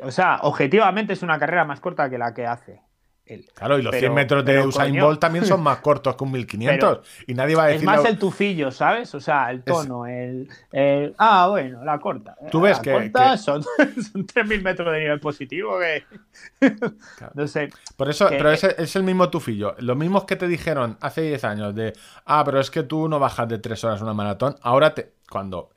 o 0.04 0.12
sea, 0.12 0.40
objetivamente 0.44 1.14
es 1.14 1.24
una 1.24 1.40
carrera 1.40 1.66
más 1.66 1.80
corta 1.80 2.10
que 2.10 2.18
la 2.18 2.34
que 2.34 2.46
hace. 2.46 2.82
el- 3.26 3.46
Claro, 3.56 3.80
y 3.80 3.82
los 3.82 3.92
pero- 3.92 4.02
100 4.02 4.14
metros 4.14 4.44
de 4.46 4.52
pero, 4.56 4.68
Usain 4.68 5.00
Bolt 5.00 5.18
también 5.20 5.46
son 5.46 5.64
más 5.64 5.78
cortos 5.82 6.16
que 6.18 6.24
un 6.26 6.32
1500. 6.34 7.08
y 7.26 7.34
nadie 7.34 7.56
va 7.56 7.64
a 7.64 7.68
Es 7.70 7.74
decir. 7.76 7.86
más 7.88 8.04
el 8.04 8.20
tufillo, 8.20 8.70
¿sabes? 8.70 9.16
O 9.16 9.22
sea, 9.22 9.50
el 9.50 9.64
tono, 9.64 10.06
el, 10.06 10.50
el- 10.74 11.16
Ah, 11.18 11.48
bueno, 11.50 11.86
la 11.86 12.00
corta. 12.00 12.36
Tú 12.52 12.60
ves 12.60 12.78
La 12.78 12.84
que- 12.84 12.92
corta 12.92 13.32
que- 13.32 13.38
Son, 13.38 13.64
son 14.12 14.28
3.000 14.28 14.62
metros 14.62 14.92
de 14.94 15.00
nivel 15.00 15.20
positivo 15.22 15.80
que... 15.80 16.04
no 17.34 17.48
sé. 17.48 17.70
Por 17.96 18.10
eso, 18.10 18.28
que- 18.30 18.36
pero 18.36 18.52
es, 18.52 18.64
es 18.66 18.96
el 18.98 19.04
mismo 19.04 19.30
tufillo. 19.30 19.76
Los 19.80 19.96
mismos 19.96 20.26
que 20.26 20.36
te 20.36 20.48
dijeron 20.48 20.98
hace 21.02 21.22
10 21.22 21.44
años 21.46 21.74
de, 21.74 21.94
ah, 22.26 22.44
pero 22.46 22.60
es 22.60 22.70
que 22.70 22.84
tú 22.84 23.08
no 23.08 23.20
bajas 23.20 23.48
de 23.48 23.58
3 23.58 23.84
horas 23.86 24.02
una 24.02 24.14
maratón. 24.14 24.58
Ahora, 24.62 24.94
te, 24.94 25.14
cuando 25.30 25.70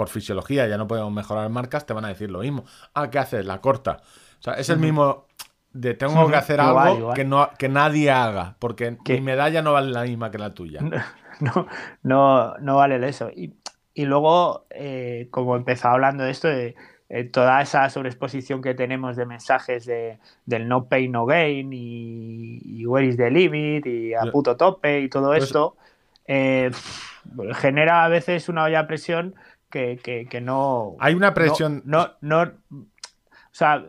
por 0.00 0.08
fisiología 0.08 0.66
ya 0.66 0.78
no 0.78 0.86
podemos 0.86 1.12
mejorar 1.12 1.50
marcas, 1.50 1.84
te 1.84 1.92
van 1.92 2.06
a 2.06 2.08
decir 2.08 2.30
lo 2.30 2.38
mismo. 2.38 2.64
Ah, 2.94 3.10
¿qué 3.10 3.18
haces? 3.18 3.44
La 3.44 3.60
corta. 3.60 3.98
O 4.38 4.42
sea, 4.42 4.54
es 4.54 4.70
el 4.70 4.78
mismo 4.78 5.26
de 5.74 5.92
tengo 5.92 6.26
que 6.30 6.36
hacer 6.36 6.58
algo 6.58 6.96
igual. 6.96 7.14
Que, 7.14 7.26
no, 7.26 7.50
que 7.58 7.68
nadie 7.68 8.10
haga, 8.10 8.56
porque 8.58 8.96
Que- 9.04 9.16
mi 9.16 9.20
medalla 9.20 9.60
no 9.60 9.74
vale 9.74 9.90
la 9.90 10.04
misma 10.04 10.30
que 10.30 10.38
la 10.38 10.54
tuya. 10.54 10.80
no, 11.40 11.66
no, 12.02 12.56
no 12.56 12.76
vale 12.76 13.06
eso. 13.06 13.28
Y, 13.28 13.52
y 13.92 14.06
luego, 14.06 14.64
eh, 14.70 15.28
como 15.30 15.54
he 15.54 15.58
empezado 15.58 15.92
hablando 15.96 16.24
de 16.24 16.30
esto, 16.30 16.48
de 16.48 16.76
eh, 17.10 17.24
toda 17.24 17.60
esa 17.60 17.90
sobreexposición 17.90 18.62
que 18.62 18.72
tenemos 18.72 19.16
de 19.16 19.26
mensajes 19.26 19.84
de, 19.84 20.18
del 20.46 20.66
no 20.66 20.86
pain, 20.86 21.12
no 21.12 21.26
gain 21.26 21.74
y, 21.74 22.58
y 22.64 22.86
where 22.86 23.06
is 23.06 23.18
the 23.18 23.30
limit 23.30 23.84
y 23.84 24.14
a 24.14 24.22
puto 24.32 24.56
tope 24.56 25.02
y 25.02 25.10
todo 25.10 25.28
Pues- 25.28 25.44
esto, 25.44 25.76
eh, 26.26 26.70
genera 27.56 28.04
a 28.04 28.08
veces 28.08 28.48
una 28.48 28.64
olla 28.64 28.80
a 28.80 28.86
presión 28.86 29.34
que, 29.70 29.98
que- 30.02 30.26
que 30.28 30.40
no... 30.40 30.96
Hay 30.98 31.14
una 31.14 31.32
presión. 31.32 31.82
No, 31.84 32.10
no, 32.20 32.44
no- 32.44 32.52
o 33.52 33.52
sea, 33.52 33.82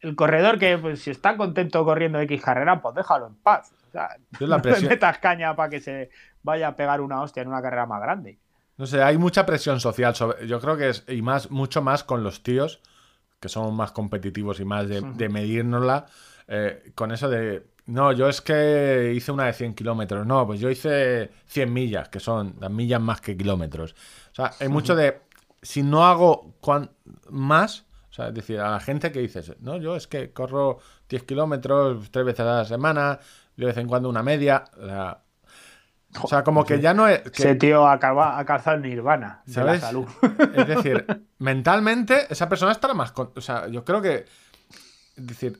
el, 0.00 0.14
corredor 0.16 0.58
que 0.58 0.78
pues, 0.78 1.00
si 1.02 1.10
está 1.10 1.36
contento 1.36 1.84
corriendo 1.84 2.20
X 2.20 2.40
carrera, 2.42 2.80
pues 2.80 2.94
déjalo 2.94 3.26
en 3.26 3.34
paz. 3.34 3.72
O 3.88 3.90
sea, 3.92 4.10
Yo 4.38 4.46
la 4.46 4.56
no 4.58 4.62
presión- 4.62 4.82
le 4.84 4.88
metas 4.90 5.18
caña 5.18 5.56
para 5.56 5.70
que 5.70 5.80
se 5.80 6.10
vaya 6.42 6.68
a 6.68 6.76
pegar 6.76 7.00
una 7.00 7.20
hostia 7.20 7.42
en 7.42 7.48
una 7.48 7.60
carrera 7.60 7.84
más 7.86 8.00
grande. 8.00 8.38
No 8.76 8.86
sé, 8.86 9.02
hay 9.02 9.18
mucha 9.18 9.44
presión 9.44 9.80
social 9.80 10.14
sobre. 10.14 10.46
Yo 10.46 10.60
creo 10.60 10.76
que 10.76 10.88
es. 10.90 11.04
Y 11.08 11.20
más, 11.20 11.50
mucho 11.50 11.82
más 11.82 12.04
con 12.04 12.22
los 12.22 12.42
tíos, 12.42 12.80
que 13.42 13.48
somos 13.50 13.74
más 13.74 13.92
competitivos 13.92 14.60
y 14.60 14.64
más 14.64 14.88
de, 14.88 15.00
de 15.02 15.28
medírnosla. 15.28 16.06
eh, 16.48 16.92
con 16.94 17.12
eso 17.12 17.28
de. 17.28 17.66
No, 17.86 18.12
yo 18.12 18.28
es 18.28 18.40
que 18.40 19.12
hice 19.14 19.32
una 19.32 19.46
de 19.46 19.52
100 19.52 19.74
kilómetros. 19.74 20.24
No, 20.24 20.46
pues 20.46 20.60
yo 20.60 20.70
hice 20.70 21.30
100 21.46 21.72
millas, 21.72 22.08
que 22.08 22.20
son 22.20 22.54
las 22.60 22.70
millas 22.70 23.00
más 23.00 23.20
que 23.20 23.36
kilómetros. 23.36 23.94
O 24.30 24.34
sea, 24.36 24.52
hay 24.60 24.68
mucho 24.68 24.94
de. 24.94 25.20
Si 25.60 25.82
no 25.82 26.06
hago 26.06 26.54
cuan- 26.60 26.90
más. 27.28 27.84
O 28.10 28.14
sea, 28.14 28.28
es 28.28 28.34
decir, 28.34 28.60
a 28.60 28.70
la 28.70 28.78
gente 28.80 29.10
que 29.10 29.20
dices, 29.20 29.54
no, 29.60 29.78
yo 29.78 29.96
es 29.96 30.06
que 30.06 30.32
corro 30.32 30.78
10 31.08 31.22
kilómetros 31.24 32.10
tres 32.10 32.24
veces 32.26 32.40
a 32.40 32.56
la 32.58 32.64
semana, 32.66 33.18
de 33.56 33.66
vez 33.66 33.76
en 33.78 33.88
cuando 33.88 34.08
una 34.08 34.22
media. 34.22 34.64
la- 34.76 35.21
O 36.20 36.28
sea, 36.28 36.44
como 36.44 36.64
que 36.64 36.78
ya 36.80 36.92
no 36.92 37.08
es. 37.08 37.20
que- 37.22 37.42
Ese 37.42 37.54
tío 37.54 37.88
acaba, 37.88 38.38
ha 38.38 38.44
calzado 38.44 38.76
el 38.76 38.82
nirvana 38.82 39.42
de 39.46 39.52
la 39.54 39.64
¿Sabes? 39.64 39.80
salud. 39.80 40.06
Es 40.54 40.66
decir, 40.68 41.06
mentalmente 41.38 42.26
esa 42.28 42.48
persona 42.48 42.72
estará 42.72 42.92
más... 42.94 43.12
con- 43.12 43.32
O 43.34 43.40
sea, 43.40 43.66
yo 43.68 43.84
creo 43.84 44.02
que... 44.02 44.26
Es 45.16 45.26
decir, 45.26 45.58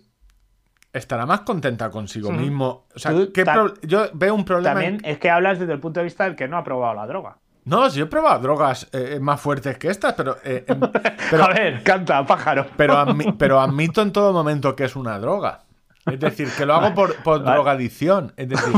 estará 0.93 1.25
más 1.27 1.41
contenta 1.41 1.91
consigo 1.91 2.31
mismo. 2.31 2.87
O 2.95 2.99
sea, 2.99 3.13
Tú 3.13 3.33
¿qué 3.33 3.45
ta- 3.45 3.55
pro- 3.55 3.75
yo 3.83 4.07
veo 4.13 4.35
un 4.35 4.45
problema... 4.45 4.85
en- 4.85 4.97
También 4.99 5.13
es 5.15 5.19
que 5.19 5.31
hablas 5.31 5.59
desde 5.59 5.73
el 5.73 5.81
punto 5.81 6.01
de 6.01 6.05
vista 6.05 6.25
del 6.25 6.37
que 6.37 6.47
no 6.49 6.59
ha 6.59 6.65
probado 6.65 6.95
la 6.95 7.07
droga. 7.07 7.39
No, 7.65 7.89
si 7.89 8.01
yo 8.01 8.05
he 8.07 8.09
probado 8.09 8.41
drogas 8.41 8.89
eh, 8.93 9.19
más 9.21 9.41
fuertes 9.41 9.79
que 9.79 9.89
estas, 9.89 10.13
pero... 10.15 10.37
eh, 10.45 10.65
pero, 11.31 11.45
a 11.45 11.49
ver, 11.49 11.83
canta, 11.83 12.27
pájaro. 12.27 12.67
pero, 12.77 12.95
admi- 12.95 13.37
pero 13.39 13.59
admito 13.61 14.03
en 14.03 14.13
todo 14.13 14.33
momento 14.33 14.77
que 14.77 14.85
es 14.85 14.97
una 14.97 15.19
droga. 15.19 15.63
Es 16.05 16.19
decir, 16.19 16.49
que 16.59 16.67
lo 16.67 16.75
hago 16.75 16.95
por, 16.95 17.15
por 17.23 17.43
Vale. 17.43 17.55
drogadicción. 17.55 18.33
Es 18.37 18.49
decir, 18.49 18.75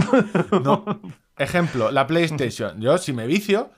no. 0.63 0.85
Ejemplo, 1.37 1.91
la 1.91 2.07
PlayStation. 2.07 2.81
Yo 2.81 2.97
si 2.99 3.13
me 3.13 3.27
vicio, 3.27 3.71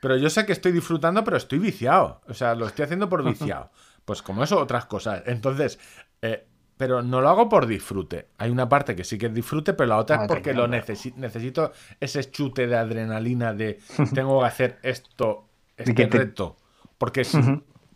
pero 0.00 0.16
yo 0.16 0.28
sé 0.30 0.44
que 0.46 0.52
estoy 0.52 0.72
disfrutando, 0.72 1.22
pero 1.24 1.36
estoy 1.36 1.58
viciado. 1.58 2.20
O 2.28 2.34
sea, 2.34 2.54
lo 2.54 2.66
estoy 2.66 2.84
haciendo 2.84 3.08
por 3.08 3.22
viciado. 3.24 3.70
Pues 4.04 4.20
como 4.22 4.42
eso, 4.44 4.58
otras 4.58 4.86
cosas. 4.86 5.22
Entonces, 5.26 5.78
eh, 6.22 6.46
pero 6.76 7.02
no 7.02 7.20
lo 7.20 7.28
hago 7.28 7.48
por 7.48 7.66
disfrute. 7.66 8.28
Hay 8.38 8.50
una 8.50 8.68
parte 8.68 8.96
que 8.96 9.04
sí 9.04 9.16
que 9.16 9.26
es 9.26 9.34
disfrute, 9.34 9.74
pero 9.74 9.88
la 9.88 9.96
otra 9.98 10.16
es 10.16 10.28
porque 10.28 10.52
lo 10.54 10.66
necesi- 10.68 11.14
necesito 11.14 11.72
ese 12.00 12.30
chute 12.30 12.66
de 12.66 12.76
adrenalina 12.76 13.54
de 13.54 13.78
tengo 14.12 14.40
que 14.40 14.46
hacer 14.46 14.78
esto, 14.82 15.48
este 15.76 15.92
reto. 16.18 16.56
Porque 16.98 17.24
si, 17.24 17.38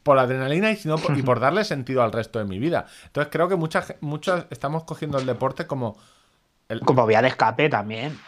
por 0.02 0.18
adrenalina 0.18 0.70
y, 0.70 0.76
si 0.76 0.88
no, 0.88 0.96
por- 0.96 1.18
y 1.18 1.22
por 1.22 1.40
darle 1.40 1.64
sentido 1.64 2.02
al 2.02 2.12
resto 2.12 2.38
de 2.38 2.44
mi 2.44 2.58
vida. 2.60 2.87
Entonces 3.06 3.30
creo 3.32 3.48
que 3.48 3.56
muchas, 3.56 3.94
muchas 4.00 4.46
estamos 4.50 4.84
cogiendo 4.84 5.18
el 5.18 5.26
deporte 5.26 5.66
como... 5.66 5.98
El... 6.68 6.80
Como 6.80 7.04
vía 7.06 7.20
de 7.20 7.28
escape 7.28 7.68
también. 7.68 8.18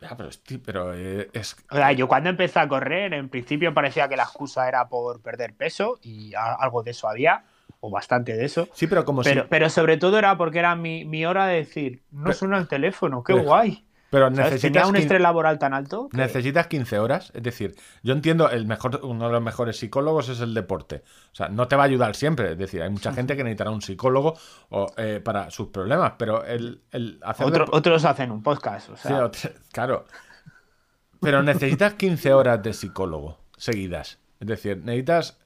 Ya, 0.00 0.16
pero, 0.16 0.28
esti- 0.30 0.60
pero 0.64 0.94
eh, 0.94 1.28
es... 1.32 1.56
O 1.70 1.74
sea, 1.76 1.90
yo 1.92 2.06
cuando 2.06 2.30
empecé 2.30 2.60
a 2.60 2.68
correr, 2.68 3.12
en 3.14 3.28
principio 3.28 3.74
parecía 3.74 4.08
que 4.08 4.16
la 4.16 4.22
excusa 4.22 4.68
era 4.68 4.88
por 4.88 5.20
perder 5.20 5.54
peso 5.54 5.98
y 6.02 6.34
a- 6.34 6.54
algo 6.54 6.82
de 6.84 6.92
eso 6.92 7.08
había, 7.08 7.44
o 7.80 7.90
bastante 7.90 8.34
de 8.34 8.44
eso. 8.44 8.68
Sí, 8.74 8.86
pero 8.86 9.04
como 9.04 9.22
Pero, 9.22 9.42
si... 9.42 9.48
pero 9.48 9.68
sobre 9.70 9.96
todo 9.96 10.18
era 10.18 10.36
porque 10.38 10.60
era 10.60 10.76
mi, 10.76 11.04
mi 11.04 11.26
hora 11.26 11.46
de 11.46 11.56
decir, 11.56 12.02
no 12.12 12.24
Pero- 12.24 12.34
suena 12.34 12.58
el 12.58 12.68
teléfono, 12.68 13.24
qué 13.24 13.32
pero- 13.34 13.44
guay. 13.44 13.84
Pero 14.10 14.30
necesitas, 14.30 14.88
un 14.88 14.96
estrés 14.96 15.20
laboral 15.20 15.58
tan 15.58 15.74
alto. 15.74 16.08
que- 16.08 16.16
necesitas 16.16 16.66
15 16.66 16.98
horas. 16.98 17.30
Es 17.34 17.42
decir, 17.42 17.74
yo 18.02 18.14
entiendo, 18.14 18.48
el 18.50 18.66
mejor, 18.66 19.00
uno 19.02 19.26
de 19.26 19.32
los 19.32 19.42
mejores 19.42 19.76
psicólogos 19.76 20.30
es 20.30 20.40
el 20.40 20.54
deporte. 20.54 21.02
O 21.32 21.34
sea, 21.34 21.48
no 21.50 21.68
te 21.68 21.76
va 21.76 21.82
a 21.82 21.86
ayudar 21.86 22.16
siempre. 22.16 22.52
Es 22.52 22.58
decir, 22.58 22.80
hay 22.82 22.88
mucha 22.88 23.12
gente 23.14 23.36
que 23.36 23.44
necesitará 23.44 23.70
un 23.70 23.82
psicólogo 23.82 24.34
o, 24.70 24.86
eh, 24.96 25.20
para 25.22 25.50
sus 25.50 25.68
problemas, 25.68 26.14
pero 26.18 26.42
el, 26.44 26.80
el 26.90 27.18
hacer 27.22 27.46
Otro- 27.46 27.66
depo- 27.66 27.76
otros 27.76 28.04
hacen 28.06 28.30
un 28.30 28.42
podcast. 28.42 28.88
O 28.88 28.96
Sí, 28.96 29.08
sea, 29.08 29.30
claro. 29.72 30.06
Pero 31.20 31.42
necesitas 31.42 31.94
15 31.94 32.32
horas 32.32 32.62
de 32.62 32.72
psicólogo 32.72 33.38
seguidas. 33.56 34.18
Es 34.40 34.46
decir, 34.46 34.78
necesitas. 34.84 35.38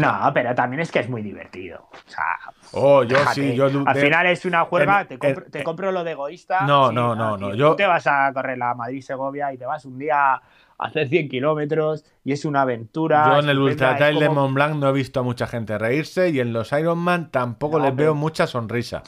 No, 0.00 0.30
pero 0.34 0.54
también 0.54 0.80
es 0.80 0.90
que 0.90 1.00
es 1.00 1.08
muy 1.08 1.22
divertido. 1.22 1.88
O 1.92 2.10
sea, 2.10 2.24
Oh, 2.72 3.02
yo 3.02 3.18
déjate. 3.18 3.34
sí, 3.34 3.54
yo. 3.54 3.66
Al 3.66 3.94
de- 3.94 4.00
final 4.00 4.26
es 4.26 4.44
una 4.44 4.64
juerga, 4.64 5.04
te, 5.04 5.18
compro, 5.18 5.44
te 5.50 5.62
compro 5.64 5.92
lo 5.92 6.04
de 6.04 6.12
egoísta. 6.12 6.60
No, 6.66 6.88
sí, 6.88 6.94
no, 6.94 7.14
no, 7.14 7.36
no, 7.36 7.48
tío, 7.48 7.54
yo- 7.54 7.70
Tú 7.70 7.76
te 7.76 7.86
vas 7.86 8.06
a 8.06 8.30
correr 8.32 8.58
la 8.58 8.74
Madrid-Segovia 8.74 9.52
y 9.52 9.58
te 9.58 9.66
vas 9.66 9.84
un 9.84 9.98
día 9.98 10.34
a 10.34 10.42
hacer 10.78 11.08
100 11.08 11.28
kilómetros 11.28 12.04
y 12.24 12.32
es 12.32 12.44
una 12.44 12.62
aventura. 12.62 13.24
Yo 13.34 13.40
en 13.40 13.48
el 13.50 13.58
Ultra 13.58 13.94
de 13.94 14.28
Mont 14.30 14.54
Blanc 14.54 14.76
no 14.76 14.88
he 14.88 14.92
visto 14.92 15.20
a 15.20 15.22
mucha 15.22 15.46
gente 15.46 15.76
reírse 15.78 16.30
y 16.30 16.40
en 16.40 16.52
los 16.52 16.72
Ironman 16.72 17.30
tampoco 17.30 17.78
No, 17.78 17.84
les 17.84 17.92
pero- 17.92 18.02
veo 18.04 18.14
mucha 18.14 18.46
sonrisa. 18.46 19.02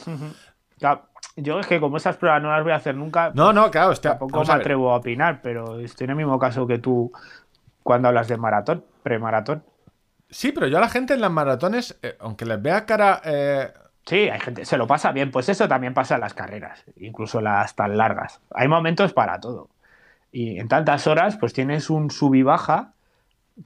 Claro, 0.78 1.06
Yo 1.36 1.60
es 1.60 1.66
que 1.66 1.80
como 1.80 1.96
esas 1.96 2.16
pruebas 2.18 2.42
no 2.42 2.50
las 2.50 2.62
voy 2.62 2.72
a 2.72 2.76
hacer 2.76 2.94
nunca, 2.94 3.30
No, 3.34 3.54
no, 3.54 3.70
claro, 3.70 3.90
hostia, 3.92 4.10
tampoco 4.18 4.44
me 4.44 4.52
a 4.52 4.56
atrevo 4.56 4.92
a 4.92 4.96
opinar, 4.96 5.40
pero 5.42 5.78
estoy 5.80 6.04
en 6.04 6.10
el 6.10 6.16
mismo 6.16 6.38
caso 6.38 6.66
que 6.66 6.78
tú 6.78 7.10
cuando 7.82 8.08
hablas 8.08 8.28
de 8.28 8.36
maratón, 8.36 8.84
premaratón. 9.02 9.62
Sí, 10.32 10.50
pero 10.50 10.66
yo 10.66 10.78
a 10.78 10.80
la 10.80 10.88
gente 10.88 11.14
en 11.14 11.20
las 11.20 11.30
maratones, 11.30 11.96
eh, 12.02 12.16
aunque 12.18 12.44
les 12.46 12.60
vea 12.60 12.84
cara. 12.86 13.20
eh, 13.24 13.72
Sí, 14.04 14.16
hay 14.28 14.40
gente, 14.40 14.64
se 14.64 14.76
lo 14.76 14.88
pasa 14.88 15.12
bien, 15.12 15.30
pues 15.30 15.48
eso 15.48 15.68
también 15.68 15.94
pasa 15.94 16.16
en 16.16 16.22
las 16.22 16.34
carreras, 16.34 16.84
incluso 16.96 17.40
las 17.40 17.76
tan 17.76 17.96
largas. 17.96 18.40
Hay 18.52 18.66
momentos 18.66 19.12
para 19.12 19.38
todo. 19.38 19.68
Y 20.32 20.58
en 20.58 20.66
tantas 20.68 21.06
horas, 21.06 21.36
pues 21.36 21.52
tienes 21.52 21.90
un 21.90 22.10
sub 22.10 22.34
y 22.34 22.42
baja 22.42 22.94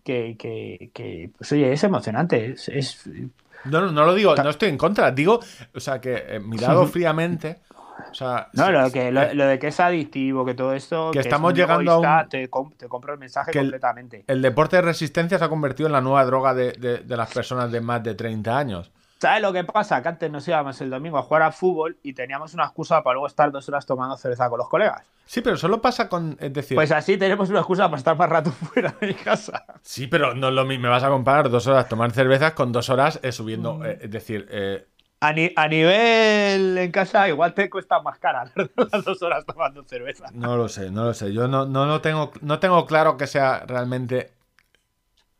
que, 0.05 0.37
que, 0.39 0.91
que, 0.95 1.31
pues 1.39 1.53
oye, 1.53 1.73
es 1.73 1.85
emocionante. 1.85 2.53
Es, 2.53 2.69
es- 2.69 3.09
no, 3.65 3.81
no, 3.81 3.93
no 3.93 4.05
lo 4.07 4.15
digo, 4.15 4.37
no 4.37 4.51
estoy 4.51 4.69
en 4.69 4.79
contra. 4.79 5.11
Digo, 5.11 5.41
o 5.75 5.81
sea, 5.81 6.01
que 6.01 6.15
eh, 6.29 6.41
mirado 6.41 6.87
fríamente. 6.89 7.61
O 8.11 8.15
sea, 8.15 8.49
no, 8.53 8.67
sí, 8.67 8.73
lo, 8.73 8.91
que, 8.93 9.11
lo, 9.13 9.23
eh, 9.23 9.35
lo 9.35 9.47
de 9.47 9.59
que 9.59 9.69
es 9.69 9.81
adictivo, 9.81 10.45
que 10.45 10.55
todo 10.55 10.73
esto. 10.73 11.11
Que 11.13 11.21
es 11.21 11.27
estamos 11.27 11.55
llegando 11.55 11.93
a 11.93 12.21
un- 12.23 12.29
Te, 12.29 12.49
com- 12.49 12.73
te 12.77 12.89
compro 12.89 13.13
el 13.15 13.19
mensaje 13.19 13.51
que 13.51 13.59
completamente. 13.61 14.25
el 14.27 14.43
deporte 14.43 14.77
de 14.77 14.83
resistencia 14.83 15.39
se 15.39 15.45
ha 15.45 15.49
convertido 15.49 15.87
en 15.89 15.93
la 15.93 16.01
nueva 16.01 16.25
droga 16.25 16.55
de, 16.55 16.73
de- 16.73 16.99
de 16.99 17.17
las 17.17 17.33
personas 17.33 17.71
de 17.73 17.81
más 17.81 18.03
de 18.03 18.15
30 18.15 18.57
años. 18.57 18.91
¿Sabes 19.19 19.41
lo 19.41 19.51
que 19.51 19.65
pasa? 19.65 20.03
Que 20.03 20.09
antes 20.09 20.31
nos 20.31 20.47
íbamos 20.47 20.79
el 20.83 20.91
domingo 20.91 21.17
a 21.17 21.23
jugar 21.23 21.41
a 21.43 21.51
fútbol 21.51 21.97
y 22.03 22.13
teníamos 22.13 22.53
una 22.53 22.65
excusa 22.65 23.03
para 23.03 23.15
luego 23.15 23.27
estar 23.27 23.51
dos 23.51 23.67
horas 23.69 23.87
tomando 23.87 24.15
cerveza 24.19 24.51
con 24.51 24.59
los 24.59 24.69
colegas. 24.69 25.03
Sí, 25.25 25.41
pero 25.41 25.57
solo 25.57 25.81
pasa 25.81 26.07
con. 26.11 26.37
Es 26.39 26.53
decir, 26.53 26.75
Pues 26.75 26.93
así 26.93 27.17
tenemos 27.17 27.49
una 27.49 27.61
excusa 27.61 27.85
para 27.87 27.97
estar 27.97 28.17
más 28.17 28.29
rato 28.29 28.51
fuera 28.53 28.95
de 29.01 29.15
casa. 29.15 29.65
sí, 29.81 30.07
pero 30.07 30.35
no 30.35 30.49
es 30.49 30.55
lo 30.55 30.67
mismo. 30.67 30.83
Me 30.85 30.89
vas 30.91 31.03
a 31.03 31.09
comparar 31.09 31.49
dos 31.49 31.67
horas 31.67 31.89
tomar 31.89 32.11
cervezas 32.13 32.53
con 32.53 32.73
dos 32.73 32.91
horas 32.91 33.19
eh, 33.23 33.33
subiendo. 33.33 33.83
eh, 33.87 33.99
es 34.03 34.11
decir, 34.11 34.47
eh, 34.51 34.87
A, 35.21 35.33
ni- 35.33 35.51
a 35.57 35.67
nivel 35.69 36.77
en 36.79 36.93
casa, 36.93 37.27
igual 37.29 37.55
te 37.55 37.71
cuesta 37.71 38.01
más 38.03 38.19
cara 38.19 38.53
las 38.93 39.05
dos 39.05 39.23
horas 39.23 39.45
tomando 39.47 39.83
cerveza. 39.85 40.27
no 40.35 40.57
lo 40.57 40.69
sé, 40.69 40.91
no 40.91 41.05
lo 41.05 41.15
sé. 41.15 41.33
Yo 41.33 41.49
no, 41.49 41.65
no, 41.67 41.87
no, 41.87 42.01
tengo, 42.01 42.33
no 42.43 42.59
tengo 42.59 42.85
claro 42.87 43.17
que 43.17 43.27
sea 43.27 43.65
realmente 43.67 44.33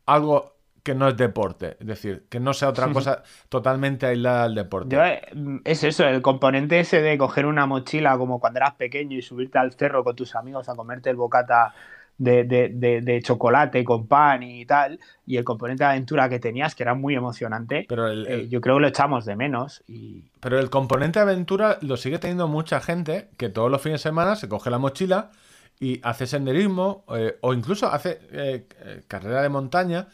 algo 0.05 0.55
que 0.83 0.95
no 0.95 1.09
es 1.09 1.17
deporte. 1.17 1.77
Es 1.79 1.85
decir, 1.87 2.27
que 2.29 2.39
no 2.39 2.53
sea 2.53 2.69
otra 2.69 2.87
cosa 2.93 3.23
totalmente 3.49 4.05
aislada 4.05 4.45
al 4.45 4.55
deporte. 4.55 4.95
Yo, 4.95 5.03
eh, 5.03 5.21
es 5.65 5.83
eso, 5.83 6.05
el 6.05 6.21
componente 6.21 6.79
ese 6.79 7.01
de 7.01 7.17
coger 7.17 7.45
una 7.45 7.65
mochila 7.65 8.17
como 8.17 8.39
cuando 8.39 8.59
eras 8.59 8.75
pequeño 8.75 9.17
y 9.17 9.21
subirte 9.21 9.59
al 9.59 9.73
cerro 9.73 10.03
con 10.03 10.15
tus 10.15 10.35
amigos 10.35 10.69
a 10.69 10.75
comerte 10.75 11.09
el 11.09 11.17
bocata 11.17 11.73
de, 12.17 12.43
de- 12.45 12.69
de- 12.69 13.01
de 13.01 13.21
chocolate 13.21 13.83
con 13.83 14.07
pan 14.07 14.41
y 14.43 14.65
tal, 14.65 14.99
y 15.25 15.37
el 15.37 15.43
componente 15.43 15.83
de 15.83 15.89
aventura 15.91 16.29
que 16.29 16.39
tenías, 16.39 16.73
que 16.75 16.83
era 16.83 16.93
muy 16.95 17.15
emocionante, 17.15 17.85
Pero 17.87 18.07
el, 18.07 18.25
eh, 18.27 18.47
yo 18.49 18.59
creo 18.61 18.75
que 18.77 18.81
lo 18.81 18.87
echamos 18.87 19.25
de 19.25 19.35
menos. 19.35 19.83
Y... 19.87 20.23
pero 20.39 20.59
el 20.59 20.69
componente 20.69 21.19
aventura 21.19 21.77
lo 21.81 21.95
sigue 21.97 22.19
teniendo 22.19 22.47
mucha 22.47 22.79
gente 22.81 23.29
que 23.37 23.49
todos 23.49 23.69
los 23.69 23.81
fines 23.81 24.01
de 24.01 24.09
semana 24.09 24.35
se 24.35 24.49
coge 24.49 24.69
la 24.69 24.79
mochila 24.79 25.31
y 25.79 25.99
hace 26.03 26.25
senderismo 26.25 27.03
eh, 27.15 27.37
o 27.41 27.53
incluso 27.53 27.87
hace 27.91 28.19
eh, 28.31 28.65
carrera 29.07 29.41
de 29.43 29.49
montaña, 29.49 30.07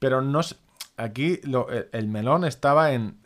pero 0.00 0.20
no 0.22 0.40
aquí 0.96 1.38
lo- 1.44 1.68
el 1.70 2.08
melón 2.08 2.44
estaba 2.44 2.92
en 2.92 3.23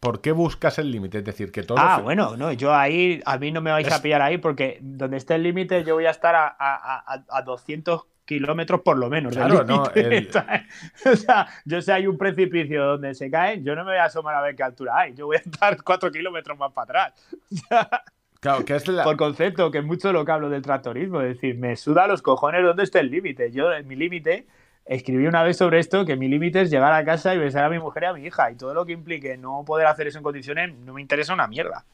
¿por 0.00 0.20
qué 0.20 0.32
buscas 0.32 0.78
el 0.78 0.90
límite? 0.90 1.18
Es 1.18 1.24
decir, 1.24 1.52
que 1.52 1.62
todos 1.62 1.80
los 1.80 1.90
Ah, 1.90 1.98
bueno, 2.00 2.36
no, 2.36 2.52
yo 2.52 2.74
ahí, 2.74 3.20
a 3.26 3.38
mí 3.38 3.52
no 3.52 3.60
me 3.60 3.70
vais 3.70 3.86
Es- 3.86 3.92
a 3.92 4.02
pillar 4.02 4.22
ahí 4.22 4.38
porque 4.38 4.78
donde 4.80 5.18
esté 5.18 5.34
el 5.34 5.42
límite 5.42 5.84
yo 5.84 5.94
voy 5.94 6.06
a 6.06 6.10
estar 6.10 6.34
a, 6.34 6.46
a, 6.48 7.14
a, 7.14 7.24
a 7.28 7.42
200 7.42 8.02
kilómetros 8.24 8.80
por 8.82 8.96
lo 8.96 9.10
menos. 9.10 9.34
Claro, 9.34 9.64
no, 9.64 9.90
el-. 9.94 10.30
O 11.12 11.16
sea, 11.16 11.46
yo 11.64 11.82
sé 11.82 11.92
hay 11.92 12.06
un 12.06 12.16
precipicio 12.16 12.84
donde 12.84 13.14
se 13.14 13.30
caen, 13.30 13.64
yo 13.64 13.74
no 13.74 13.84
me 13.84 13.90
voy 13.92 13.98
a 14.00 14.04
asomar 14.04 14.34
a 14.36 14.40
ver 14.40 14.54
qué 14.56 14.62
altura 14.62 14.98
hay, 14.98 15.14
yo 15.14 15.26
voy 15.26 15.36
a 15.36 15.40
estar 15.40 15.82
4 15.84 16.10
kilómetros 16.10 16.58
más 16.58 16.72
para 16.72 17.06
atrás. 17.06 17.28
O 17.52 17.56
sea, 17.56 18.02
Claro, 18.40 18.64
que 18.64 18.74
es 18.74 18.88
la- 18.88 19.04
por 19.04 19.18
concepto, 19.18 19.70
que 19.70 19.78
es 19.78 19.84
mucho 19.84 20.14
lo 20.14 20.24
que 20.24 20.32
hablo 20.32 20.48
del 20.48 20.62
tractorismo, 20.62 21.20
es 21.20 21.34
decir, 21.34 21.58
me 21.58 21.76
suda 21.76 22.06
los 22.06 22.22
cojones 22.22 22.62
dónde 22.64 22.84
está 22.84 22.98
el 23.00 23.10
límite. 23.10 23.52
Yo, 23.52 23.70
en 23.70 23.86
mi 23.86 23.96
límite, 23.96 24.46
escribí 24.90 25.26
una 25.26 25.42
vez 25.44 25.56
sobre 25.56 25.78
esto, 25.78 26.04
que 26.04 26.16
mi 26.16 26.28
límite 26.28 26.60
es 26.62 26.70
llegar 26.70 26.92
a 26.92 27.04
casa 27.04 27.32
y 27.34 27.38
besar 27.38 27.64
a 27.64 27.70
mi 27.70 27.78
mujer 27.78 28.02
y 28.02 28.06
a 28.06 28.12
mi 28.12 28.26
hija, 28.26 28.50
y 28.50 28.56
todo 28.56 28.74
lo 28.74 28.84
que 28.84 28.92
implique 28.92 29.36
no 29.38 29.64
poder 29.64 29.86
hacer 29.86 30.08
eso 30.08 30.18
en 30.18 30.24
condiciones 30.24 30.74
no 30.84 30.92
me 30.94 31.00
interesa 31.00 31.32
una 31.32 31.46
mierda. 31.46 31.84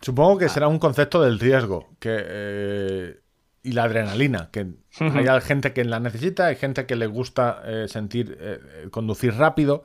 Supongo 0.00 0.38
que 0.38 0.48
será 0.48 0.68
un 0.68 0.78
concepto 0.78 1.22
del 1.22 1.38
riesgo 1.40 1.88
que, 1.98 2.16
eh, 2.20 3.20
y 3.62 3.72
la 3.72 3.84
adrenalina, 3.84 4.50
que 4.52 4.66
hay 5.00 5.40
gente 5.40 5.72
que 5.72 5.84
la 5.84 5.98
necesita, 6.00 6.46
hay 6.46 6.56
gente 6.56 6.86
que 6.86 6.96
le 6.96 7.06
gusta 7.06 7.62
eh, 7.64 7.86
sentir, 7.88 8.36
eh, 8.40 8.60
eh, 8.84 8.88
conducir 8.90 9.34
rápido 9.34 9.84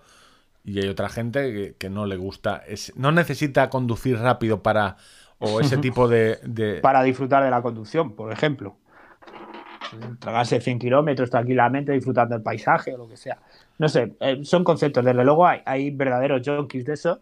y 0.64 0.80
hay 0.80 0.88
otra 0.90 1.10
gente 1.10 1.52
que, 1.54 1.76
que 1.80 1.90
no 1.90 2.06
le 2.06 2.18
gusta, 2.18 2.58
es- 2.68 2.94
no 2.96 3.12
necesita 3.12 3.70
conducir 3.72 4.20
rápido 4.20 4.62
para, 4.62 4.98
o 5.40 5.60
ese 5.62 5.78
tipo 5.82 6.08
de... 6.08 6.40
de- 6.44 6.76
para 6.82 7.02
disfrutar 7.02 7.44
de 7.44 7.50
la 7.50 7.64
conducción, 7.64 8.16
por 8.16 8.32
ejemplo. 8.32 8.76
Tragarse 10.20 10.62
100 10.62 10.80
kilómetros 10.80 11.30
tranquilamente 11.30 11.92
disfrutando 11.92 12.36
del 12.36 12.44
paisaje 12.44 12.94
o 12.94 12.98
lo 12.98 13.08
que 13.10 13.18
sea. 13.18 13.38
No 13.80 13.90
sé, 13.90 14.14
eh, 14.20 14.40
son 14.44 14.64
conceptos. 14.64 15.04
Desde 15.04 15.24
luego 15.24 15.46
hay, 15.48 15.62
hay 15.66 15.92
verdaderos 15.92 16.42
junkies 16.46 16.86
de 16.86 16.94
eso. 16.94 17.20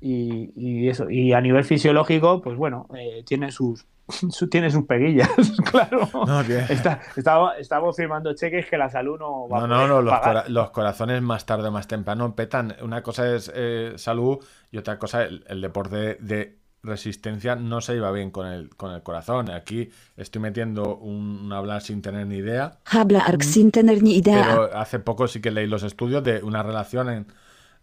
Y, 0.00 0.50
y 0.56 0.88
eso. 0.88 1.08
Y 1.10 1.32
a 1.32 1.40
nivel 1.40 1.62
fisiológico, 1.64 2.40
pues 2.42 2.56
bueno, 2.56 2.88
eh, 2.98 3.22
tiene 3.24 3.52
sus, 3.52 3.86
su- 4.30 4.48
tiene 4.48 4.68
sus 4.70 4.84
peguillas, 4.84 5.30
claro. 5.70 6.08
No, 6.26 6.44
que- 6.44 6.58
Está- 6.72 7.00
estamos, 7.16 7.52
estamos 7.58 7.94
firmando 7.94 8.34
cheques 8.34 8.66
que 8.66 8.76
la 8.76 8.88
salud 8.88 9.18
no 9.20 9.48
va 9.48 9.58
No, 9.60 9.64
a 9.64 9.68
no, 9.68 9.86
no, 9.86 10.02
los, 10.02 10.18
cora- 10.18 10.48
los 10.48 10.70
corazones 10.70 11.22
más 11.22 11.46
tarde 11.46 11.68
o 11.68 11.70
más 11.70 11.86
temprano 11.86 12.34
petan. 12.34 12.74
Una 12.82 13.02
cosa 13.02 13.32
es 13.32 13.52
eh, 13.54 13.92
salud 13.96 14.38
y 14.72 14.78
otra 14.78 14.98
cosa 14.98 15.22
el, 15.22 15.44
el 15.46 15.60
deporte 15.60 16.16
de 16.20 16.58
resistencia 16.82 17.54
no 17.56 17.80
se 17.80 17.96
iba 17.96 18.10
bien 18.10 18.30
con 18.30 18.46
el, 18.46 18.70
con 18.70 18.92
el 18.92 19.02
corazón. 19.02 19.50
Aquí 19.50 19.90
estoy 20.16 20.42
metiendo 20.42 20.96
un, 20.96 21.40
un 21.44 21.52
hablar 21.52 21.82
sin 21.82 22.02
tener 22.02 22.26
ni 22.26 22.36
idea, 22.36 22.78
Habla 22.86 23.20
arg 23.20 23.44
sin 23.44 23.70
tener 23.70 24.02
ni 24.02 24.16
idea. 24.16 24.42
pero 24.44 24.76
hace 24.76 24.98
poco 24.98 25.28
sí 25.28 25.40
que 25.40 25.50
leí 25.50 25.66
los 25.66 25.82
estudios 25.82 26.22
de 26.24 26.42
una 26.42 26.62
relación 26.62 27.08
en 27.10 27.26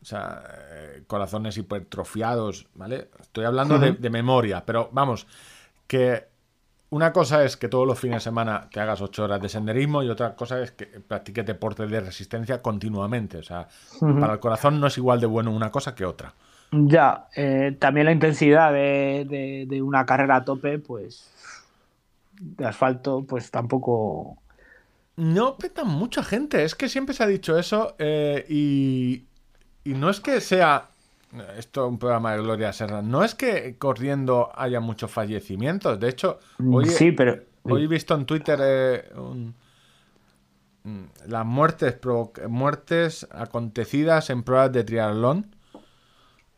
o 0.01 0.06
sea, 0.06 0.44
eh, 0.72 1.03
corazones 1.08 1.58
hipertrofiados, 1.58 2.68
¿vale? 2.75 3.10
Estoy 3.20 3.44
hablando 3.46 3.77
de, 3.79 3.91
de 3.94 4.10
memoria, 4.10 4.63
pero 4.65 4.89
vamos, 4.94 5.27
que 5.88 6.27
una 6.91 7.12
cosa 7.13 7.44
es 7.44 7.58
que 7.58 7.68
todos 7.68 7.86
los 7.86 8.00
fines 8.00 8.18
de 8.18 8.22
semana 8.22 8.70
te 8.72 8.79
hagas 8.79 9.01
ocho 9.01 9.25
horas 9.25 9.41
de 9.41 9.50
senderismo 9.50 10.01
y 10.01 10.10
otra 10.10 10.36
cosa 10.36 10.62
es 10.62 10.72
que 10.72 10.86
practiques 10.86 11.46
deporte 11.46 11.86
de 11.86 12.00
resistencia 12.00 12.62
continuamente. 12.62 13.38
O 13.38 13.44
sea, 13.44 13.68
para 14.00 14.34
el 14.34 14.39
corazón 14.39 14.79
no 14.79 14.88
es 14.88 14.98
igual 14.98 15.20
de 15.20 15.27
bueno 15.27 15.51
una 15.51 15.70
cosa 15.72 15.94
que 15.94 16.06
otra. 16.06 16.34
Ya, 16.71 17.27
eh, 17.35 17.75
también 17.79 18.05
la 18.05 18.11
intensidad 18.11 18.71
de, 18.71 19.25
de- 19.27 19.65
de 19.67 19.81
una 19.81 20.05
carrera 20.05 20.38
a 20.38 20.45
tope, 20.45 20.77
pues 20.79 21.29
de 22.39 22.65
asfalto, 22.65 23.25
pues 23.27 23.51
tampoco. 23.51 24.38
No 25.17 25.57
peta 25.57 25.83
mucha 25.83 26.23
gente, 26.23 26.63
es 26.63 26.75
que 26.75 26.88
siempre 26.88 27.13
se 27.13 27.23
ha 27.23 27.27
dicho 27.27 27.57
eso 27.57 27.95
eh, 27.99 28.45
y, 28.47 29.25
y 29.83 29.93
no 29.93 30.09
es 30.09 30.19
que 30.21 30.39
sea 30.39 30.89
esto 31.57 31.88
un 31.88 31.99
programa 31.99 32.33
de 32.33 32.41
Gloria 32.41 32.71
Serra, 32.71 33.01
no 33.01 33.23
es 33.23 33.35
que 33.35 33.75
corriendo 33.77 34.49
haya 34.55 34.79
muchos 34.79 35.11
fallecimientos, 35.11 35.99
de 35.99 36.09
hecho, 36.09 36.39
hoy, 36.71 36.85
sí, 36.85 37.11
pero. 37.11 37.37
hoy 37.63 37.83
he 37.83 37.87
visto 37.87 38.15
en 38.15 38.25
Twitter 38.25 38.59
eh, 38.63 39.09
un- 39.15 39.53
mm, 40.83 41.03
las 41.27 41.46
muertes, 41.46 41.98
muertes 42.48 43.27
acontecidas 43.31 44.29
en 44.29 44.44
pruebas 44.44 44.72
de 44.72 44.83
triatlón, 44.83 45.55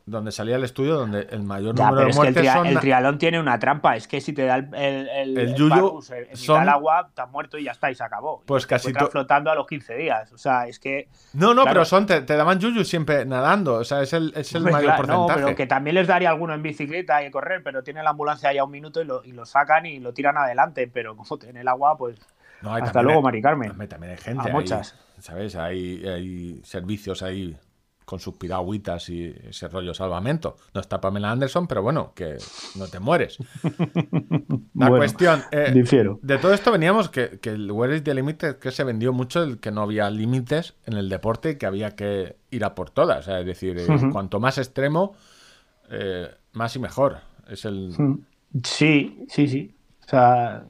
donde 0.04 0.32
salía 0.32 0.56
el 0.56 0.64
estudio 0.64 0.94
donde 0.96 1.28
el 1.30 1.42
mayor 1.44 1.74
Ya, 1.76 1.84
número 1.90 1.96
pero 1.96 2.04
de 2.06 2.10
es 2.10 2.16
que 2.16 2.20
el, 2.20 2.32
muertes 2.34 2.42
tria- 2.42 2.52
son... 2.54 2.66
el 2.66 2.80
triatlón 2.80 3.18
tiene 3.18 3.38
una 3.40 3.58
trampa. 3.58 3.94
Es 3.96 4.08
que 4.08 4.20
si 4.20 4.32
te 4.32 4.44
da 4.44 4.56
el, 4.56 4.74
el, 4.74 5.08
el, 5.08 5.38
El 5.38 5.48
el 5.50 5.54
yuyu 5.54 6.02
son- 6.34 6.58
del 6.60 6.68
agua, 6.68 7.06
estás 7.08 7.30
muerto 7.30 7.56
y 7.56 7.64
ya 7.64 7.70
está, 7.72 7.90
y 7.90 7.94
se 7.94 8.02
acabó. 8.02 8.42
Pues 8.44 8.64
Y 8.64 8.66
casi 8.66 8.92
to- 8.92 9.08
flotando 9.08 9.50
a 9.50 9.54
los 9.54 9.66
15 9.66 9.94
días. 9.94 10.32
O 10.32 10.38
sea, 10.38 10.66
es 10.66 10.78
que. 10.80 11.08
No, 11.34 11.54
no, 11.54 11.62
Claro. 11.62 11.74
pero 11.74 11.84
son, 11.84 12.06
te, 12.06 12.20
te 12.22 12.36
daban 12.36 12.58
yuyu 12.58 12.84
siempre 12.84 13.24
nadando, 13.24 13.74
o 13.74 13.84
sea, 13.84 14.02
es 14.02 14.12
el, 14.12 14.32
es 14.36 14.52
el 14.54 14.62
Pues 14.62 14.72
mayor 14.74 14.86
claro, 14.96 15.06
no, 15.06 15.14
porcentaje. 15.20 15.44
pero 15.44 15.56
que 15.56 15.66
también 15.66 15.94
les 15.94 16.06
daría 16.08 16.30
alguno 16.30 16.54
en 16.54 16.62
bicicleta 16.62 17.24
y 17.24 17.30
correr, 17.30 17.62
pero 17.62 17.82
tiene 17.82 18.02
la 18.02 18.10
ambulancia 18.10 18.48
ahí 18.48 18.58
a 18.58 18.64
un 18.64 18.70
minuto 18.72 19.00
y 19.00 19.04
lo, 19.04 19.22
y 19.24 19.32
lo 19.32 19.46
sacan 19.46 19.86
y 19.86 20.00
lo 20.00 20.12
tiran 20.12 20.36
adelante. 20.36 20.90
Pero 20.92 21.16
como 21.16 21.38
tiene 21.38 21.60
el 21.60 21.68
agua, 21.68 21.96
pues. 21.96 22.18
No, 22.60 22.74
hay 22.74 22.82
Hasta 22.82 23.02
luego, 23.02 23.18
hay- 23.20 23.24
Mari 23.24 23.42
Carmen. 23.42 23.88
También, 23.88 24.12
hay 24.12 24.18
gente. 24.18 24.50
Muchas. 24.52 24.94
¿Sabes? 25.18 25.54
Hay, 25.56 26.04
hay 26.06 26.60
servicios 26.64 27.22
ahí 27.22 27.56
con 28.12 28.20
sus 28.20 28.34
piragüitas 28.34 29.08
y 29.08 29.34
ese 29.48 29.68
rollo 29.68 29.94
salvamento. 29.94 30.56
No 30.74 30.82
está 30.82 31.00
Pamela 31.00 31.30
Anderson, 31.30 31.66
pero 31.66 31.80
bueno, 31.82 32.12
que 32.14 32.36
no 32.74 32.86
te 32.86 33.00
mueres. 33.00 33.38
La 34.74 34.90
Bueno, 34.90 34.96
cuestión. 34.98 35.42
eh, 35.50 35.70
difiero. 35.72 36.18
de 36.20 36.36
todo 36.36 36.52
esto 36.52 36.70
veníamos 36.70 37.08
que, 37.08 37.38
que 37.40 37.48
el 37.48 37.72
Where 37.72 37.96
is 37.96 38.04
the 38.04 38.12
Limit 38.12 38.58
que 38.60 38.70
se 38.70 38.84
vendió 38.84 39.14
mucho 39.14 39.42
el 39.42 39.60
que 39.60 39.70
no 39.70 39.80
había 39.80 40.10
límites 40.10 40.74
en 40.84 40.92
el 40.98 41.08
deporte 41.08 41.52
y 41.52 41.56
que 41.56 41.64
había 41.64 41.96
que 41.96 42.36
ir 42.50 42.66
a 42.66 42.74
por 42.74 42.90
todas. 42.90 43.28
Es 43.28 43.46
decir, 43.46 43.78
eh, 43.78 43.86
cuanto 44.12 44.40
más 44.40 44.58
extremo, 44.58 45.14
eh, 45.90 46.28
más 46.52 46.76
y 46.76 46.80
mejor. 46.80 47.20
Es 47.48 47.64
el. 47.64 47.94
Sí, 48.62 49.24
sí, 49.28 49.48
sí. 49.48 49.74
O 50.04 50.08
sea, 50.10 50.66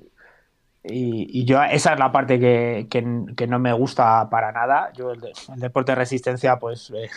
y, 0.84 1.44
yo 1.44 1.62
esa 1.62 1.92
es 1.92 1.98
la 1.98 2.10
parte 2.10 2.40
que, 2.40 2.88
que- 2.90 3.46
no 3.46 3.58
me 3.58 3.72
gusta 3.72 4.28
para 4.30 4.50
nada. 4.52 4.92
Yo 4.94 5.12
el, 5.12 5.20
de- 5.20 5.32
el 5.52 5.60
deporte 5.60 5.92
de 5.92 5.96
resistencia 5.96 6.58
pues 6.58 6.90
eh, 6.94 7.08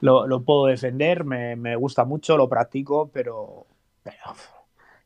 lo, 0.00 0.42
puedo 0.44 0.66
defender, 0.66 1.24
me, 1.24 1.56
me 1.56 1.76
gusta 1.76 2.04
mucho, 2.04 2.36
lo 2.36 2.48
practico, 2.48 3.10
pero, 3.12 3.66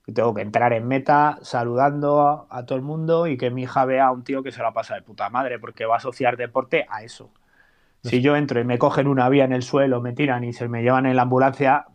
yo 0.07 0.15
tengo 0.15 0.35
que 0.35 0.43
entrar 0.43 0.73
en 0.73 0.87
meta 0.87 1.39
saludando 1.43 2.47
a, 2.51 2.67
todo 2.67 2.77
el 2.77 2.85
mundo 2.85 3.27
y 3.27 3.39
que 3.39 3.51
mi 3.51 3.63
hija 3.63 3.85
vea 3.85 4.07
a 4.07 4.13
un 4.13 4.25
tío 4.25 4.43
que 4.43 4.53
se 4.53 4.63
la 4.63 4.73
pasa 4.73 4.95
de 4.95 5.03
puta 5.03 5.31
madre 5.31 5.59
porque 5.59 5.87
va 5.87 5.95
a 5.95 5.99
asociar 5.99 6.37
deporte 6.37 6.87
a 6.91 7.03
eso. 7.03 7.31
Si 8.03 8.21
yo 8.21 8.35
entro 8.35 8.61
y 8.61 8.65
me 8.65 8.79
cogen 8.79 9.07
una 9.07 9.29
vía 9.29 9.45
en 9.45 9.53
el 9.53 9.63
suelo, 9.63 10.01
me 10.01 10.13
tiran 10.13 10.43
y 10.43 10.53
se 10.53 10.69
me 10.69 10.83
llevan 10.83 11.07
en 11.07 11.15
la 11.15 11.23
ambulancia, 11.23 11.87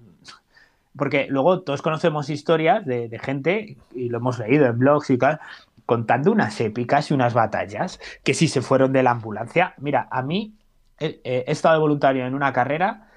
porque 0.96 1.28
luego 1.30 1.64
todos 1.64 1.82
conocemos 1.82 2.30
historias 2.30 2.86
de 2.86 3.20
gente, 3.22 3.76
y 3.94 4.08
lo 4.08 4.20
hemos 4.20 4.40
leído 4.40 4.68
en 4.68 4.80
blogs 4.80 5.10
y 5.10 5.18
tal, 5.18 5.42
contando 5.88 6.32
unas 6.32 6.62
épicas 6.62 7.12
y 7.12 7.16
unas 7.16 7.34
batallas 7.34 8.00
que 8.24 8.36
si 8.36 8.48
se 8.50 8.62
fueron 8.62 8.94
de 8.94 9.04
la 9.04 9.12
ambulancia. 9.12 9.74
Mira, 9.80 10.08
a 10.12 10.22
mí 10.24 10.60
he, 11.00 11.22
he 11.26 11.46
estado 11.52 11.76
de 11.76 11.82
voluntario 11.82 12.28
en 12.28 12.36
una 12.36 12.54
carrera 12.54 13.10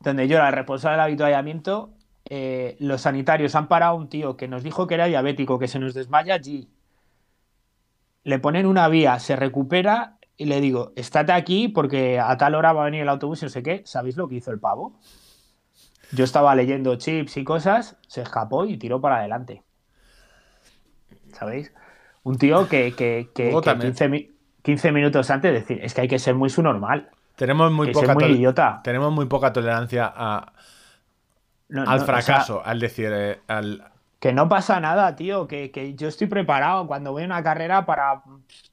donde 0.00 0.28
yo 0.28 0.36
era 0.36 0.48
el 0.48 0.54
responsable 0.54 0.96
del 0.96 1.00
avituallamiento. 1.06 1.94
eh, 2.30 2.76
los 2.80 3.02
sanitarios 3.02 3.54
han 3.54 3.68
parado 3.68 3.92
a 3.92 3.96
un 3.96 4.08
tío 4.08 4.36
que 4.36 4.48
nos 4.48 4.62
dijo 4.62 4.86
que 4.86 4.94
era 4.94 5.06
diabético, 5.06 5.58
que 5.58 5.68
se 5.68 5.78
nos 5.78 5.94
desmaya 5.94 6.34
allí. 6.34 6.70
Le 8.24 8.38
ponen 8.38 8.66
una 8.66 8.86
vía, 8.88 9.18
se 9.18 9.34
recupera 9.36 10.18
y 10.36 10.44
le 10.46 10.60
digo, 10.60 10.92
estate 10.96 11.32
aquí 11.32 11.66
porque 11.68 12.20
a 12.20 12.36
tal 12.36 12.54
hora 12.54 12.72
va 12.72 12.82
a 12.82 12.84
venir 12.84 13.02
el 13.02 13.08
autobús 13.08 13.42
y 13.42 13.46
no 13.46 13.50
sé 13.50 13.62
qué. 13.64 13.82
¿Sabéis 13.86 14.16
lo 14.16 14.28
que 14.28 14.36
hizo 14.36 14.50
el 14.52 14.60
pavo? 14.60 15.00
Yo 16.10 16.24
estaba 16.24 16.54
leyendo 16.54 16.96
chips 16.96 17.38
y 17.38 17.44
cosas, 17.44 17.96
se 18.08 18.20
escapó 18.22 18.66
y 18.66 18.76
tiró 18.78 19.00
para 19.00 19.18
adelante. 19.20 19.64
¿Sabéis? 21.32 21.72
Un 22.22 22.36
tío 22.38 22.68
que, 22.68 22.94
que, 22.94 23.28
que- 23.34 23.50
que 23.50 23.60
también- 23.62 23.92
15, 23.92 24.08
mi- 24.08 24.30
15 24.62 24.92
minutos 24.92 25.30
antes 25.30 25.52
decir, 25.52 25.80
es 25.82 25.94
que 25.94 26.02
hay 26.02 26.08
que 26.08 26.18
ser 26.18 26.34
muy 26.34 26.50
su 26.50 26.62
normal. 26.62 27.08
Tenemos 27.36 27.70
muy 27.72 27.92
poca 27.92 28.14
muy 28.14 28.24
idiota. 28.24 28.80
Tenemos 28.82 29.12
muy 29.12 29.26
poca 29.26 29.52
tolerancia 29.52 30.12
a- 30.14 30.52
No, 31.68 31.82
al 31.82 31.86
no, 31.86 31.94
o 31.94 31.98
sea, 31.98 32.06
fracaso, 32.22 32.62
al 32.64 32.80
decir, 32.80 33.10
eh, 33.12 33.40
al, 33.46 33.84
que 34.18 34.32
no 34.32 34.48
pasa 34.48 34.80
nada, 34.80 35.14
tío, 35.14 35.46
que, 35.46 35.70
que 35.70 35.94
yo 35.94 36.08
estoy 36.08 36.26
preparado 36.26 36.86
cuando 36.86 37.12
voy 37.12 37.22
a 37.22 37.26
una 37.26 37.42
carrera 37.42 37.86
para, 37.86 38.22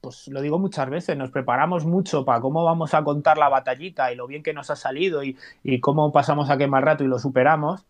pues 0.02 0.28
lo 0.30 0.42
digo 0.42 0.58
muchas 0.58 0.90
veces, 0.90 1.16
nos 1.16 1.30
preparamos 1.30 1.86
mucho 1.86 2.26
para 2.26 2.40
cómo 2.42 2.64
vamos 2.64 2.94
a 2.94 3.04
contar 3.04 3.38
la 3.38 3.50
batallita 3.50 4.12
y 4.12 4.16
lo 4.16 4.26
bien 4.28 4.42
que 4.44 4.54
nos 4.54 4.72
ha 4.72 4.76
salido 4.76 5.24
y, 5.24 5.38
y 5.64 5.80
cómo 5.82 6.12
pasamos 6.12 6.50
aquel 6.50 6.70
mal 6.70 6.82
rato 6.84 7.04
y 7.04 7.08
lo 7.08 7.20
superamos. 7.20 7.86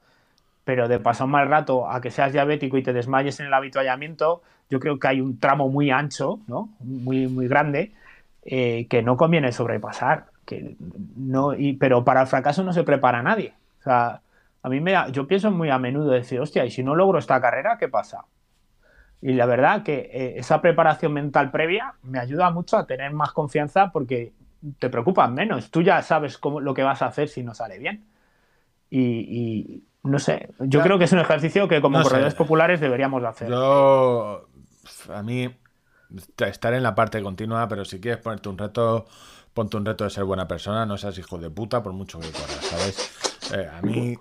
pero 0.65 0.87
de 0.87 0.99
pasar 0.99 1.27
mal 1.27 1.47
rato 1.47 1.87
a 1.89 2.01
que 2.01 2.09
seas 2.09 2.33
diabético 2.33 2.75
y 2.77 2.83
te 2.83 2.91
desmayes 2.91 3.39
en 3.39 3.45
el 3.45 3.53
habituallamiento, 3.53 4.41
yo 4.69 4.79
creo 4.79 4.99
que 4.99 5.07
hay 5.07 5.21
un 5.21 5.39
tramo 5.39 5.69
muy 5.69 5.91
ancho, 5.91 6.39
¿no? 6.47 6.69
Muy, 6.79 7.27
muy 7.27 7.47
grande, 7.47 7.93
eh, 8.43 8.87
que 8.89 9.01
no 9.01 9.17
conviene 9.17 9.51
sobrepasar. 9.51 10.25
Que 10.45 10.75
no, 11.15 11.53
y, 11.53 11.73
pero 11.73 12.03
para 12.03 12.21
el 12.21 12.27
fracaso 12.27 12.63
no 12.63 12.73
se 12.73 12.83
prepara 12.83 13.21
nadie. 13.23 13.53
O 13.79 13.83
sea, 13.83 14.21
a 14.61 14.69
mí 14.69 14.79
me 14.79 14.95
yo 15.11 15.27
pienso 15.27 15.51
muy 15.51 15.69
a 15.69 15.77
menudo 15.77 16.11
decir, 16.11 16.39
hostia, 16.39 16.65
y 16.65 16.71
si 16.71 16.83
no 16.83 16.95
logro 16.95 17.19
esta 17.19 17.39
carrera, 17.41 17.77
¿qué 17.79 17.87
pasa? 17.87 18.25
Y 19.21 19.33
la 19.33 19.45
verdad 19.45 19.83
que 19.83 20.09
eh, 20.13 20.33
esa 20.37 20.61
preparación 20.61 21.13
mental 21.13 21.51
previa 21.51 21.93
me 22.03 22.19
ayuda 22.19 22.51
mucho 22.51 22.77
a 22.77 22.85
tener 22.85 23.11
más 23.11 23.31
confianza 23.31 23.91
porque 23.91 24.33
te 24.79 24.89
preocupas 24.89 25.31
menos. 25.31 25.71
Tú 25.71 25.81
ya 25.81 26.01
sabes 26.01 26.37
cómo, 26.37 26.59
lo 26.59 26.73
que 26.73 26.83
vas 26.83 27.01
a 27.01 27.07
hacer 27.07 27.29
si 27.29 27.43
no 27.43 27.53
sale 27.53 27.79
bien. 27.79 28.05
Y, 28.89 29.01
y 29.01 29.83
no 30.03 30.19
sé, 30.19 30.49
yo 30.59 30.81
creo 30.81 30.99
que 30.99 31.05
es 31.05 31.11
un 31.11 31.19
ejercicio 31.19 31.67
que 31.67 31.81
como 31.81 31.97
No 31.97 32.03
sé. 32.03 32.09
corredores 32.09 32.35
populares 32.35 32.79
deberíamos 32.79 33.21
de 33.21 33.27
hacer. 33.27 33.49
Yo, 33.49 34.47
a 35.13 35.23
mí, 35.23 35.49
estar 36.39 36.73
en 36.73 36.83
la 36.83 36.95
parte 36.95 37.21
continua, 37.21 37.67
pero 37.67 37.85
si 37.85 37.99
quieres 37.99 38.21
ponerte 38.21 38.49
un 38.49 38.57
reto, 38.57 39.05
ponte 39.53 39.77
un 39.77 39.85
reto 39.85 40.03
de 40.03 40.09
ser 40.09 40.23
buena 40.23 40.47
persona, 40.47 40.85
no 40.85 40.97
seas 40.97 41.17
hijo 41.17 41.37
de 41.37 41.49
puta 41.49 41.81
por 41.83 41.93
mucho 41.93 42.19
que 42.19 42.29
corras, 42.31 42.65
¿sabes? 42.65 43.11
Eh, 43.53 43.69
a 43.71 43.81
mí, 43.81 44.17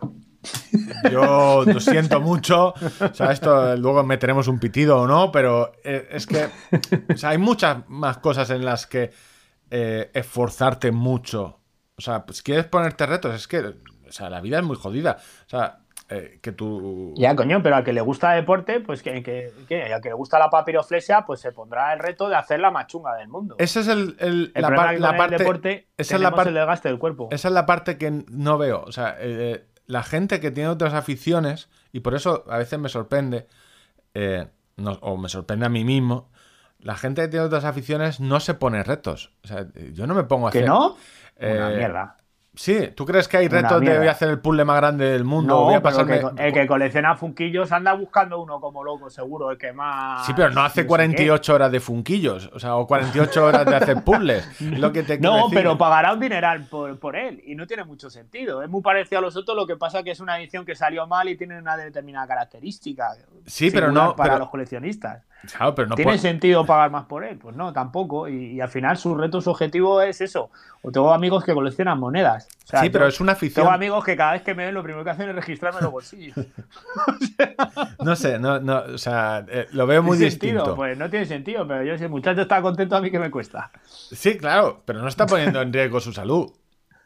yo 1.10 1.64
lo 1.64 1.80
siento 1.80 2.20
mucho, 2.20 2.74
o 3.00 3.14
sea, 3.14 3.32
esto 3.32 3.76
luego 3.76 4.02
meteremos 4.04 4.48
un 4.48 4.58
pitido 4.58 5.00
o 5.00 5.06
no, 5.06 5.32
pero 5.32 5.72
eh, 5.84 6.08
es 6.10 6.26
que 6.26 6.48
o 7.12 7.16
sea, 7.16 7.30
hay 7.30 7.38
muchas 7.38 7.88
más 7.88 8.18
cosas 8.18 8.50
en 8.50 8.64
las 8.64 8.86
que 8.86 9.12
eh, 9.70 10.10
esforzarte 10.14 10.92
mucho. 10.92 11.60
O 11.96 12.00
sea, 12.00 12.26
pues 12.26 12.42
quieres 12.42 12.66
ponerte 12.66 13.06
retos, 13.06 13.34
es 13.34 13.48
que, 13.48 13.58
o 13.58 14.12
sea, 14.12 14.28
la 14.30 14.40
vida 14.40 14.58
es 14.58 14.64
muy 14.64 14.76
jodida. 14.76 15.18
O 15.46 15.48
sea, 15.48 15.83
eh, 16.08 16.38
que 16.42 16.52
tú... 16.52 17.14
Ya, 17.16 17.34
coño, 17.34 17.62
pero 17.62 17.76
al 17.76 17.84
que 17.84 17.92
le 17.92 18.00
gusta 18.00 18.34
el 18.36 18.42
deporte, 18.42 18.80
pues 18.80 19.02
que, 19.02 19.22
que, 19.22 19.52
que 19.68 19.92
al 19.92 20.00
que 20.00 20.08
le 20.10 20.14
gusta 20.14 20.38
la 20.38 20.50
papiroflexia, 20.50 21.24
pues 21.26 21.40
se 21.40 21.52
pondrá 21.52 21.92
el 21.92 21.98
reto 21.98 22.28
de 22.28 22.36
hacer 22.36 22.60
la 22.60 22.70
más 22.70 22.86
chunga 22.86 23.14
del 23.16 23.28
mundo. 23.28 23.56
Ese 23.58 23.80
es 23.80 23.88
el, 23.88 24.16
el- 24.18 24.52
el 24.54 24.62
la, 24.62 24.68
par- 24.74 25.00
la 25.00 25.16
parte. 25.16 25.34
el 25.36 25.38
deporte 25.40 25.88
esa 25.96 26.16
es 26.16 26.20
la 26.20 26.30
parte- 26.32 26.48
el 26.50 26.54
desgaste 26.56 26.88
del 26.88 26.98
cuerpo. 26.98 27.28
Esa 27.30 27.48
es 27.48 27.54
la 27.54 27.66
parte 27.66 27.96
que 27.98 28.24
no 28.30 28.58
veo. 28.58 28.82
O 28.86 28.92
sea, 28.92 29.16
eh, 29.18 29.64
la 29.86 30.02
gente 30.02 30.40
que 30.40 30.50
tiene 30.50 30.68
otras 30.68 30.94
aficiones, 30.94 31.68
y 31.92 32.00
por 32.00 32.14
eso 32.14 32.44
a 32.48 32.58
veces 32.58 32.78
me 32.78 32.88
sorprende, 32.88 33.46
eh, 34.14 34.46
no- 34.76 34.98
o 35.00 35.16
me 35.16 35.28
sorprende 35.28 35.66
a 35.66 35.68
mí 35.70 35.84
mismo, 35.84 36.30
la 36.78 36.96
gente 36.96 37.22
que 37.22 37.28
tiene 37.28 37.46
otras 37.46 37.64
aficiones 37.64 38.20
no 38.20 38.40
se 38.40 38.52
pone 38.54 38.82
retos. 38.82 39.32
O 39.42 39.46
sea, 39.48 39.66
yo 39.92 40.06
no 40.06 40.14
me 40.14 40.24
pongo 40.24 40.48
a 40.48 40.50
¿Que 40.50 40.58
hacer. 40.58 40.68
no? 40.68 40.96
Una 41.40 41.72
eh, 41.72 41.76
mierda. 41.78 42.16
Sí, 42.56 42.90
¿tú 42.94 43.04
crees 43.04 43.26
que 43.26 43.36
hay 43.38 43.48
retos 43.48 43.80
de 43.80 43.98
voy 43.98 44.06
a 44.06 44.12
hacer 44.12 44.28
el 44.28 44.38
puzzle 44.38 44.64
más 44.64 44.76
grande 44.76 45.06
del 45.10 45.24
mundo? 45.24 45.54
No, 45.54 45.64
voy 45.64 45.74
a 45.74 45.82
pero 45.82 46.00
el 46.00 46.06
pasarme... 46.06 46.36
que, 46.36 46.46
el 46.46 46.52
que 46.54 46.66
colecciona 46.68 47.16
funquillos 47.16 47.72
anda 47.72 47.92
buscando 47.94 48.40
uno 48.40 48.60
como 48.60 48.84
loco, 48.84 49.10
seguro, 49.10 49.50
el 49.50 49.58
que 49.58 49.72
más... 49.72 50.24
Sí, 50.24 50.32
pero 50.36 50.50
no 50.50 50.62
hace 50.62 50.82
sé 50.82 50.86
48 50.86 51.52
horas 51.54 51.72
de 51.72 51.80
funquillos, 51.80 52.48
o 52.52 52.60
sea, 52.60 52.76
o 52.76 52.86
48 52.86 53.44
horas 53.44 53.66
de 53.66 53.74
hacer 53.74 54.04
puzzles. 54.04 54.46
es 54.60 54.60
lo 54.78 54.92
que 54.92 55.02
te 55.02 55.18
No, 55.18 55.36
decir. 55.44 55.50
pero 55.58 55.76
pagará 55.76 56.12
un 56.12 56.20
dineral 56.20 56.66
por, 56.70 56.96
por 57.00 57.16
él 57.16 57.42
y 57.44 57.56
no 57.56 57.66
tiene 57.66 57.82
mucho 57.84 58.08
sentido. 58.08 58.62
Es 58.62 58.68
muy 58.70 58.82
parecido 58.82 59.18
a 59.18 59.22
los 59.22 59.36
otros, 59.36 59.56
lo 59.56 59.66
que 59.66 59.76
pasa 59.76 60.04
que 60.04 60.12
es 60.12 60.20
una 60.20 60.38
edición 60.38 60.64
que 60.64 60.76
salió 60.76 61.06
mal 61.08 61.28
y 61.28 61.36
tiene 61.36 61.58
una 61.58 61.76
determinada 61.76 62.26
característica. 62.28 63.16
Sí, 63.46 63.70
pero 63.72 63.90
no- 63.90 64.14
Para 64.14 64.34
pero- 64.34 64.38
los 64.40 64.50
coleccionistas. 64.50 65.24
Claro, 65.56 65.74
pero 65.74 65.88
no 65.88 65.96
¿Tiene 65.96 66.18
sentido 66.18 66.64
pagar 66.64 66.90
más 66.90 67.04
por 67.06 67.24
él? 67.24 67.38
Pues 67.38 67.56
no, 67.56 67.72
tampoco. 67.72 68.28
Y, 68.28 68.52
y 68.52 68.60
al 68.60 68.68
final 68.68 68.96
su 68.96 69.14
reto, 69.14 69.40
su 69.40 69.50
objetivo 69.50 70.00
es 70.02 70.20
eso. 70.20 70.50
O 70.82 70.90
tengo 70.90 71.12
amigos 71.12 71.44
que 71.44 71.54
coleccionan 71.54 71.98
monedas. 71.98 72.48
O 72.64 72.66
sea, 72.66 72.80
Sí, 72.80 72.90
pero 72.90 73.04
yo 73.04 73.08
es 73.08 73.20
una 73.20 73.32
afición. 73.32 73.64
Tengo 73.64 73.74
amigos 73.74 74.04
que 74.04 74.16
cada 74.16 74.32
vez 74.32 74.42
que 74.42 74.54
me 74.54 74.66
ven 74.66 74.74
lo 74.74 74.82
primero 74.82 75.04
que 75.04 75.10
hacen 75.10 75.28
es 75.28 75.34
registrarme 75.34 75.80
los 75.80 75.90
bolsillos. 75.90 76.36
No 78.04 78.16
sé, 78.16 78.38
no, 78.38 78.60
no, 78.60 78.80
o 78.94 78.98
sea, 78.98 79.44
eh, 79.48 79.66
lo 79.72 79.86
veo 79.86 80.02
muy 80.02 80.18
distinto. 80.18 80.74
Pues 80.74 80.96
no 80.98 81.08
tiene 81.08 81.26
sentido, 81.26 81.66
pero 81.66 81.82
yo 81.84 81.96
si 81.96 82.04
el 82.04 82.10
muchacho 82.10 82.42
está 82.42 82.60
contento, 82.60 82.96
a 82.96 83.00
mí 83.00 83.10
que 83.10 83.18
me 83.18 83.30
cuesta. 83.30 83.70
Sí, 83.86 84.36
claro, 84.36 84.82
pero 84.84 85.00
no 85.00 85.08
está 85.08 85.26
poniendo 85.26 85.60
en 85.62 85.72
riesgo 85.72 86.00
su 86.00 86.12
salud. 86.12 86.52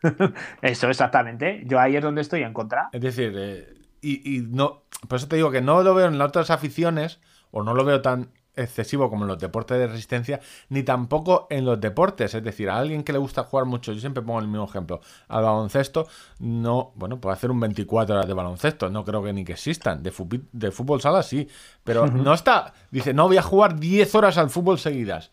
Eso, 0.62 0.88
exactamente. 0.88 1.62
Yo 1.66 1.78
ahí 1.78 1.96
es 1.96 2.02
donde 2.02 2.20
estoy 2.20 2.42
en 2.42 2.52
contra. 2.52 2.88
Es 2.92 3.00
decir, 3.00 3.32
eh, 3.36 3.74
y, 4.00 4.36
y 4.36 4.40
no, 4.42 4.82
por 5.08 5.16
eso 5.18 5.28
te 5.28 5.36
digo 5.36 5.50
que 5.50 5.60
no 5.60 5.82
lo 5.82 5.94
veo 5.94 6.06
en 6.06 6.18
las 6.18 6.28
otras 6.28 6.50
aficiones, 6.50 7.20
o 7.50 7.62
no 7.62 7.74
lo 7.74 7.84
veo 7.84 8.00
tan 8.02 8.30
excesivo 8.56 9.08
como 9.08 9.22
en 9.22 9.28
los 9.28 9.38
deportes 9.38 9.78
de 9.78 9.86
resistencia, 9.86 10.40
ni 10.68 10.82
tampoco 10.82 11.46
en 11.48 11.64
los 11.64 11.80
deportes. 11.80 12.34
Es 12.34 12.42
decir, 12.42 12.68
a 12.68 12.78
alguien 12.78 13.04
que 13.04 13.12
le 13.12 13.18
gusta 13.20 13.44
jugar 13.44 13.66
mucho, 13.66 13.92
yo 13.92 14.00
siempre 14.00 14.20
pongo 14.22 14.40
el 14.40 14.48
mismo 14.48 14.64
ejemplo, 14.64 15.00
al 15.28 15.44
baloncesto, 15.44 16.08
no, 16.40 16.90
bueno, 16.96 17.20
puede 17.20 17.34
hacer 17.34 17.52
un 17.52 17.60
24 17.60 18.16
horas 18.16 18.26
de 18.26 18.34
baloncesto, 18.34 18.90
no 18.90 19.04
creo 19.04 19.22
que 19.22 19.32
ni 19.32 19.44
que 19.44 19.52
existan. 19.52 20.02
De, 20.02 20.12
fupi- 20.12 20.44
de 20.50 20.72
fútbol 20.72 21.00
sala 21.00 21.22
sí, 21.22 21.48
pero 21.84 22.06
no 22.08 22.34
está, 22.34 22.72
dice, 22.90 23.14
no 23.14 23.28
voy 23.28 23.36
a 23.36 23.42
jugar 23.42 23.78
10 23.78 24.12
horas 24.16 24.36
al 24.38 24.50
fútbol 24.50 24.78
seguidas. 24.80 25.30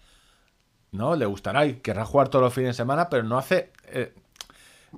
No, 0.91 1.15
le 1.15 1.25
gustará 1.25 1.65
y 1.65 1.75
querrá 1.75 2.05
jugar 2.05 2.29
todos 2.29 2.43
los 2.45 2.53
fines 2.53 2.69
de 2.69 2.73
semana, 2.75 3.09
pero 3.09 3.23
no 3.23 3.37
hace... 3.37 3.71
eh, 3.87 4.13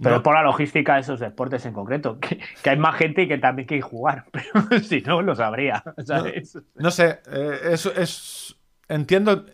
Pero 0.02 0.12
no- 0.12 0.18
es 0.18 0.24
por 0.24 0.34
la 0.36 0.44
logística 0.44 0.96
de 0.96 1.02
esos 1.02 1.20
deportes 1.20 1.66
en 1.66 1.74
concreto. 1.74 2.20
Que, 2.20 2.40
que 2.64 2.70
hay 2.70 2.78
más 2.78 2.96
gente 2.96 3.24
y 3.24 3.28
que 3.28 3.38
también 3.38 3.68
quiere 3.68 3.82
jugar. 3.82 4.26
Pero 4.70 4.80
si 4.84 5.02
no, 5.02 5.22
lo 5.22 5.36
sabría. 5.36 5.84
¿sabes? 6.06 6.58
No 6.76 6.92
sé, 6.92 7.20
eh, 7.32 7.60
es, 7.72 7.86
es- 7.86 8.56
Entiendo. 8.90 9.46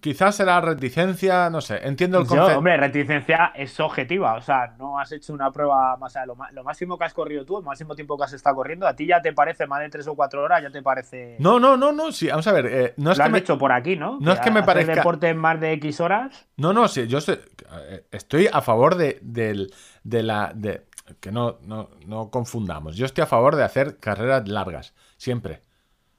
Quizás 0.00 0.34
será 0.34 0.60
reticencia, 0.60 1.48
no 1.48 1.60
sé. 1.60 1.78
Entiendo 1.86 2.18
el 2.18 2.24
Yo, 2.24 2.30
concepto. 2.30 2.58
hombre, 2.58 2.76
reticencia 2.76 3.52
es 3.54 3.78
objetiva. 3.78 4.34
O 4.34 4.40
sea, 4.40 4.74
no 4.78 4.98
has 4.98 5.12
hecho 5.12 5.32
una 5.32 5.50
prueba 5.52 5.96
más 5.96 6.16
allá. 6.16 6.26
Lo, 6.26 6.36
lo 6.52 6.64
máximo 6.64 6.98
que 6.98 7.04
has 7.04 7.14
corrido 7.14 7.44
tú, 7.44 7.58
el 7.58 7.64
máximo 7.64 7.94
tiempo 7.94 8.16
que 8.18 8.24
has 8.24 8.32
estado 8.32 8.56
corriendo, 8.56 8.86
a 8.86 8.96
ti 8.96 9.06
ya 9.06 9.22
te 9.22 9.32
parece 9.32 9.66
más 9.66 9.80
de 9.80 9.88
tres 9.88 10.06
o 10.08 10.14
cuatro 10.16 10.42
horas, 10.42 10.62
ya 10.62 10.70
te 10.70 10.82
parece. 10.82 11.36
No, 11.38 11.60
no, 11.60 11.76
no, 11.76 11.92
no. 11.92 12.10
Sí, 12.10 12.28
vamos 12.28 12.46
a 12.48 12.52
ver. 12.52 12.66
eh, 12.66 12.94
no 12.96 13.12
es 13.12 13.18
lo 13.18 13.22
que 13.22 13.26
has 13.28 13.32
me, 13.32 13.38
hecho 13.38 13.58
por 13.58 13.70
aquí, 13.72 13.96
¿no? 13.96 14.18
no 14.20 14.32
es 14.32 14.40
que 14.40 14.50
me 14.50 14.62
parezca- 14.62 14.94
deporte 14.96 15.28
en 15.28 15.36
más 15.38 15.60
de 15.60 15.72
X 15.74 16.00
horas. 16.00 16.46
No, 16.56 16.72
no, 16.72 16.88
sí, 16.88 17.06
yo 17.06 17.20
sé- 17.20 17.40
eh, 17.88 18.06
estoy 18.10 18.48
a 18.52 18.60
favor 18.62 18.96
de, 18.96 19.18
del- 19.22 19.72
de 20.02 20.22
la. 20.22 20.52
De, 20.54 20.84
que 21.20 21.30
no, 21.30 21.58
no, 21.62 21.90
no 22.06 22.30
confundamos. 22.30 22.96
Yo 22.96 23.06
estoy 23.06 23.22
a 23.22 23.26
favor 23.26 23.54
de 23.54 23.62
hacer 23.62 23.98
carreras 23.98 24.48
largas, 24.48 24.94
siempre. 25.16 25.60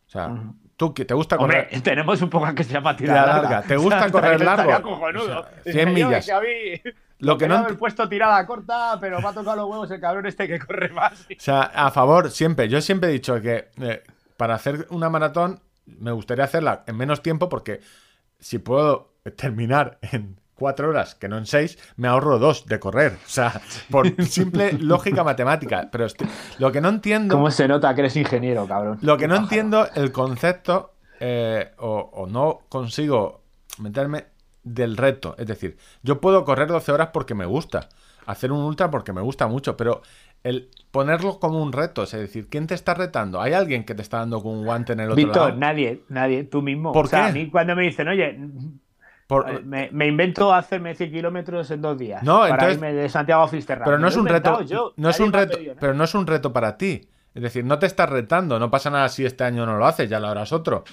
O 0.07 0.09
sea, 0.09 0.33
tú 0.77 0.93
que 0.93 1.03
te 1.03 1.13
gusta 1.13 1.35
correr. 1.37 1.65
Hombre, 1.65 1.81
tenemos 1.81 2.21
un 2.21 2.29
poco 2.29 2.53
que 2.55 2.63
se 2.63 2.71
llama 2.73 2.95
Tirada 2.95 3.25
larga. 3.25 3.41
larga. 3.49 3.67
¿Te 3.67 3.75
gusta 3.75 3.97
O 3.97 4.01
sea, 4.03 4.11
correr 4.11 4.41
largo? 4.41 4.71
O 4.95 5.25
sea, 5.25 5.49
Dice, 5.65 5.71
100 5.83 5.87
yo, 5.89 5.93
millas. 6.07 6.25
que 6.25 6.31
a 6.31 6.39
mí 6.39 6.47
Lo 7.19 7.37
que 7.37 7.45
que 7.45 7.49
no 7.49 7.57
haber 7.57 7.77
puesto 7.77 8.07
tirada 8.07 8.45
corta, 8.45 8.97
pero 9.01 9.19
me 9.19 9.27
ha 9.27 9.33
tocado 9.33 9.57
los 9.57 9.65
huevos 9.69 9.91
el 9.91 9.99
cabrón 9.99 10.25
este 10.27 10.47
que 10.47 10.59
corre 10.59 10.89
más. 10.89 11.21
O 11.21 11.25
sea, 11.39 11.61
a 11.63 11.91
favor, 11.91 12.29
siempre. 12.31 12.69
Yo 12.69 12.79
siempre 12.79 13.09
he 13.09 13.13
dicho 13.13 13.41
que 13.41 13.69
eh, 13.81 14.03
para 14.37 14.55
hacer 14.55 14.85
una 14.91 15.09
maratón 15.09 15.59
me 15.85 16.11
gustaría 16.11 16.43
hacerla 16.45 16.83
en 16.85 16.95
menos 16.95 17.21
tiempo 17.23 17.49
porque 17.49 17.79
si 18.39 18.59
puedo 18.59 19.15
terminar 19.35 19.97
en 20.01 20.39
cuatro 20.57 20.89
horas, 20.89 21.15
que 21.15 21.27
no 21.29 21.37
en 21.37 21.45
seis, 21.45 21.77
me 21.95 22.07
ahorro 22.07 22.39
dos 22.39 22.65
de 22.65 22.79
correr. 22.79 23.13
O 23.13 23.29
sea, 23.29 23.61
por 23.89 24.21
simple 24.25 24.73
lógica 24.73 25.23
matemática. 25.23 25.87
Pero 25.91 26.05
estoy- 26.05 26.27
lo 26.59 26.71
que 26.71 26.81
no 26.81 26.89
entiendo... 26.89 27.35
¿Cómo 27.35 27.51
se 27.51 27.67
nota 27.67 27.93
que 27.95 28.01
eres 28.01 28.15
ingeniero, 28.17 28.67
cabrón? 28.67 28.97
Lo 29.01 29.17
que 29.17 29.27
no 29.27 29.35
entiendo 29.35 29.87
el 29.95 30.11
concepto 30.11 30.95
eh, 31.19 31.71
o, 31.77 32.09
o 32.13 32.27
no 32.27 32.59
consigo 32.69 33.41
meterme 33.79 34.25
del 34.63 34.97
reto. 34.97 35.35
Es 35.37 35.47
decir, 35.47 35.77
yo 36.03 36.19
puedo 36.19 36.43
correr 36.43 36.67
12 36.67 36.91
horas 36.91 37.09
porque 37.13 37.33
me 37.35 37.45
gusta, 37.45 37.87
hacer 38.25 38.51
un 38.51 38.59
ultra 38.59 38.91
porque 38.91 39.13
me 39.13 39.21
gusta 39.21 39.47
mucho, 39.47 39.77
pero 39.77 40.01
el 40.43 40.69
ponerlo 40.91 41.39
como 41.39 41.61
un 41.61 41.71
reto, 41.73 42.03
es 42.03 42.11
decir, 42.11 42.47
¿quién 42.49 42.67
te 42.67 42.75
está 42.75 42.93
retando? 42.93 43.41
¿Hay 43.41 43.53
alguien 43.53 43.83
que 43.85 43.95
te 43.95 44.01
está 44.01 44.17
dando 44.19 44.41
con 44.41 44.53
un 44.53 44.65
guante 44.65 44.93
en 44.93 44.99
el 44.99 45.07
otro 45.11 45.15
Víctor, 45.15 45.47
lado? 45.49 45.57
nadie, 45.59 46.03
nadie, 46.09 46.43
tú 46.43 46.61
mismo. 46.61 46.91
¿Por 46.91 47.05
o 47.05 47.07
sea, 47.07 47.23
qué? 47.23 47.29
a 47.29 47.31
mí 47.31 47.49
cuando 47.49 47.75
me 47.75 47.83
dicen, 47.83 48.07
oye, 48.07 48.37
Por- 49.27 49.63
me, 49.63 49.89
me 49.91 50.07
invento 50.07 50.53
hacerme 50.53 50.95
100 50.95 51.11
kilómetros 51.11 51.69
en 51.71 51.81
dos 51.81 51.97
días 51.97 52.23
No, 52.23 52.39
para 52.39 52.49
entonces- 52.53 52.75
irme 52.77 52.93
de 52.93 53.09
Santiago 53.09 53.43
a 53.43 53.47
Fisterra. 53.49 53.83
pero 53.85 53.99
no 53.99 54.07
es 54.07 54.15
un 54.15 54.25
reto, 54.25 54.61
yo, 54.63 54.93
no 54.95 55.09
es 55.09 55.19
nadie 55.19 55.27
un 55.27 55.33
reto, 55.33 55.57
pedido 55.57 55.75
pero 55.79 55.93
no 55.93 56.03
es 56.05 56.15
un 56.15 56.25
reto 56.27 56.53
para 56.53 56.77
ti. 56.77 57.09
Es 57.35 57.43
decir, 57.43 57.63
no 57.65 57.77
te 57.77 57.85
estás 57.85 58.09
retando, 58.09 58.57
no 58.57 58.71
pasa 58.71 58.89
nada 58.89 59.09
si 59.09 59.25
este 59.25 59.43
año 59.43 59.65
no 59.65 59.77
lo 59.77 59.85
haces, 59.85 60.09
ya 60.09 60.19
lo 60.19 60.27
harás 60.27 60.51
otro. 60.53 60.83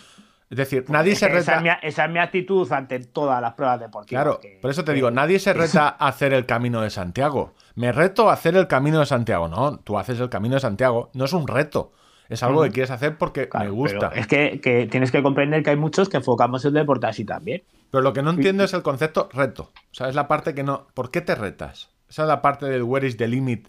Es 0.51 0.59
decir, 0.59 0.85
nadie 0.89 1.13
Es 1.13 1.21
se 1.21 1.27
esa, 1.27 1.35
reta. 1.35 1.57
es 1.57 1.63
mi, 1.63 1.89
esa 1.89 2.05
es 2.05 2.11
mi 2.11 2.19
actitud 2.19 2.71
ante 2.71 2.99
todas 2.99 3.41
las 3.41 3.55
pruebas 3.55 3.81
deportivas. 3.81 4.23
Claro, 4.25 4.41
que- 4.41 4.59
por 4.61 4.71
eso 4.71 4.85
te 4.85 4.91
que- 4.93 4.97
digo, 4.97 5.11
nadie 5.11 5.39
se 5.39 5.53
reta 5.55 5.97
a 5.99 6.09
hacer 6.09 6.35
el 6.35 6.45
camino 6.45 6.83
de 6.83 6.91
Santiago. 6.91 7.55
Me 7.77 7.93
reto 7.93 8.29
a 8.29 8.35
hacer 8.35 8.57
el 8.57 8.67
camino 8.67 9.01
de 9.01 9.07
Santiago. 9.07 9.49
No, 9.49 9.79
tú 9.79 9.99
haces 9.99 10.21
el 10.21 10.29
camino 10.29 10.55
de 10.57 10.61
Santiago. 10.61 11.11
No 11.15 11.25
es 11.25 11.33
un 11.33 11.47
reto. 11.49 11.93
Es 12.29 12.43
algo 12.43 12.63
que 12.63 12.71
quieres 12.71 12.91
hacer 12.91 13.17
porque 13.19 13.49
Claro, 13.49 13.67
me 13.67 13.71
gusta. 13.71 14.11
Es 14.15 14.27
que, 14.27 14.61
que 14.61 14.87
tienes 14.87 15.11
que 15.13 15.23
comprender 15.23 15.63
que 15.63 15.71
hay 15.71 15.77
muchos 15.77 16.09
que 16.09 16.17
enfocamos 16.19 16.65
el 16.65 16.73
deporte 16.73 17.07
así 17.07 17.25
también. 17.25 17.63
Pero 17.95 18.03
lo 18.03 18.13
que 18.13 18.23
no 18.23 18.31
entiendo 18.31 18.65
es 18.65 18.75
el 18.75 18.83
concepto 18.83 19.29
reto. 19.33 19.71
O 19.73 19.95
sea, 19.95 20.09
es 20.09 20.17
la 20.17 20.27
parte 20.27 20.53
que 20.53 20.65
no. 20.65 20.89
¿Por 20.95 21.13
qué 21.13 21.21
te 21.21 21.37
retas? 21.37 21.91
Esa 22.09 22.23
es 22.23 22.29
la 22.29 22.43
parte 22.43 22.67
del 22.67 22.83
where 22.83 23.07
is 23.07 23.17
the 23.17 23.29
limit. 23.29 23.69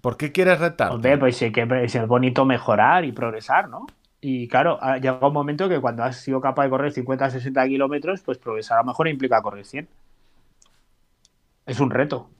¿Por 0.00 0.16
qué 0.16 0.30
quieres 0.30 0.60
retar? 0.60 0.92
Hombre, 0.92 1.18
pues 1.18 1.38
sí 1.38 1.50
que 1.50 1.66
es 1.82 2.06
bonito 2.06 2.44
mejorar 2.44 3.04
y 3.04 3.10
progresar, 3.10 3.68
¿no? 3.68 3.88
Y 4.20 4.46
claro, 4.46 4.78
ha- 4.80 4.98
llega 4.98 5.26
un 5.26 5.32
momento 5.32 5.68
que 5.68 5.80
cuando 5.80 6.04
has 6.04 6.18
sido 6.20 6.40
capaz 6.40 6.62
de 6.62 6.70
correr 6.70 6.92
50, 6.92 7.30
60 7.30 7.66
kilómetros, 7.66 8.20
pues 8.22 8.38
progresar 8.38 8.78
a 8.78 8.82
lo 8.82 8.86
mejor 8.86 9.08
implica 9.08 9.42
correr 9.42 9.64
100. 9.66 9.88
Es 11.66 11.80
un 11.80 11.90
reto. 11.90 12.30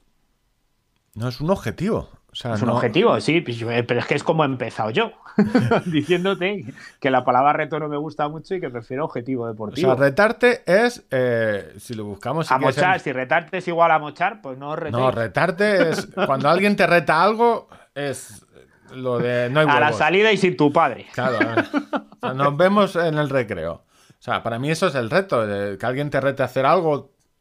No 1.17 1.27
es 1.27 1.41
un 1.41 1.51
objetivo. 1.51 2.11
O 2.33 2.35
sea, 2.35 2.55
Es 2.55 2.63
un 2.63 2.69
no- 2.69 2.77
objetivo, 2.77 3.21
sí, 3.21 3.43
pues, 3.43 3.61
eh, 3.61 3.85
pero 3.87 4.01
es 4.01 4.07
que 4.07 4.15
es 4.15 4.23
como 4.25 4.43
he 4.43 4.47
empezado 4.47 4.89
yo, 4.91 5.13
diciéndote 5.87 6.65
que 6.99 7.11
la 7.11 7.25
palabra 7.25 7.53
reto 7.53 7.79
no 7.79 7.89
me 7.89 7.97
gusta 7.99 8.27
mucho 8.29 8.55
y 8.55 8.61
que 8.61 8.71
prefiero 8.71 9.05
objetivo 9.05 9.45
O 9.45 9.49
deportivo. 9.49 9.95
sea, 9.95 10.03
retarte 10.03 10.63
es, 10.67 11.05
eh, 11.11 11.75
si 11.79 11.95
lo 11.95 12.05
buscamos... 12.05 12.47
sí 12.47 12.55
a 12.55 12.95
es 12.97 13.03
si 13.03 13.13
retarte 13.13 13.59
es 13.59 13.69
igual 13.69 13.91
a 13.91 13.99
mochar, 13.99 14.41
pues 14.41 14.57
no 14.59 14.75
retéis. 14.77 14.93
No, 14.97 15.11
retarte 15.11 15.91
es... 15.91 16.07
Cuando 16.27 16.49
alguien 16.49 16.75
te 16.75 16.87
reta 16.87 17.23
algo, 17.23 17.69
es 17.95 18.47
lo 18.95 19.19
de... 19.19 19.51
No 19.51 19.61
hay 19.61 19.67
a 19.69 19.81
la 19.81 19.93
salida 19.93 20.33
y 20.33 20.37
sin 20.39 20.57
tu 20.57 20.73
padre. 20.73 21.07
Claro. 21.13 21.37
O 21.37 22.19
sea, 22.21 22.33
nos 22.35 22.57
vemos 22.57 22.97
en 22.97 23.19
el 23.19 23.29
recreo. 23.29 23.73
O 23.75 23.85
sea, 24.25 24.43
para 24.43 24.59
mí 24.59 24.71
eso 24.71 24.87
es 24.87 24.95
el 24.95 25.11
reto, 25.11 25.45
que 25.79 25.85
alguien 25.85 26.09
te 26.09 26.21
rete 26.21 26.43
a 26.43 26.47
hacer 26.47 26.65
algo. 26.65 26.93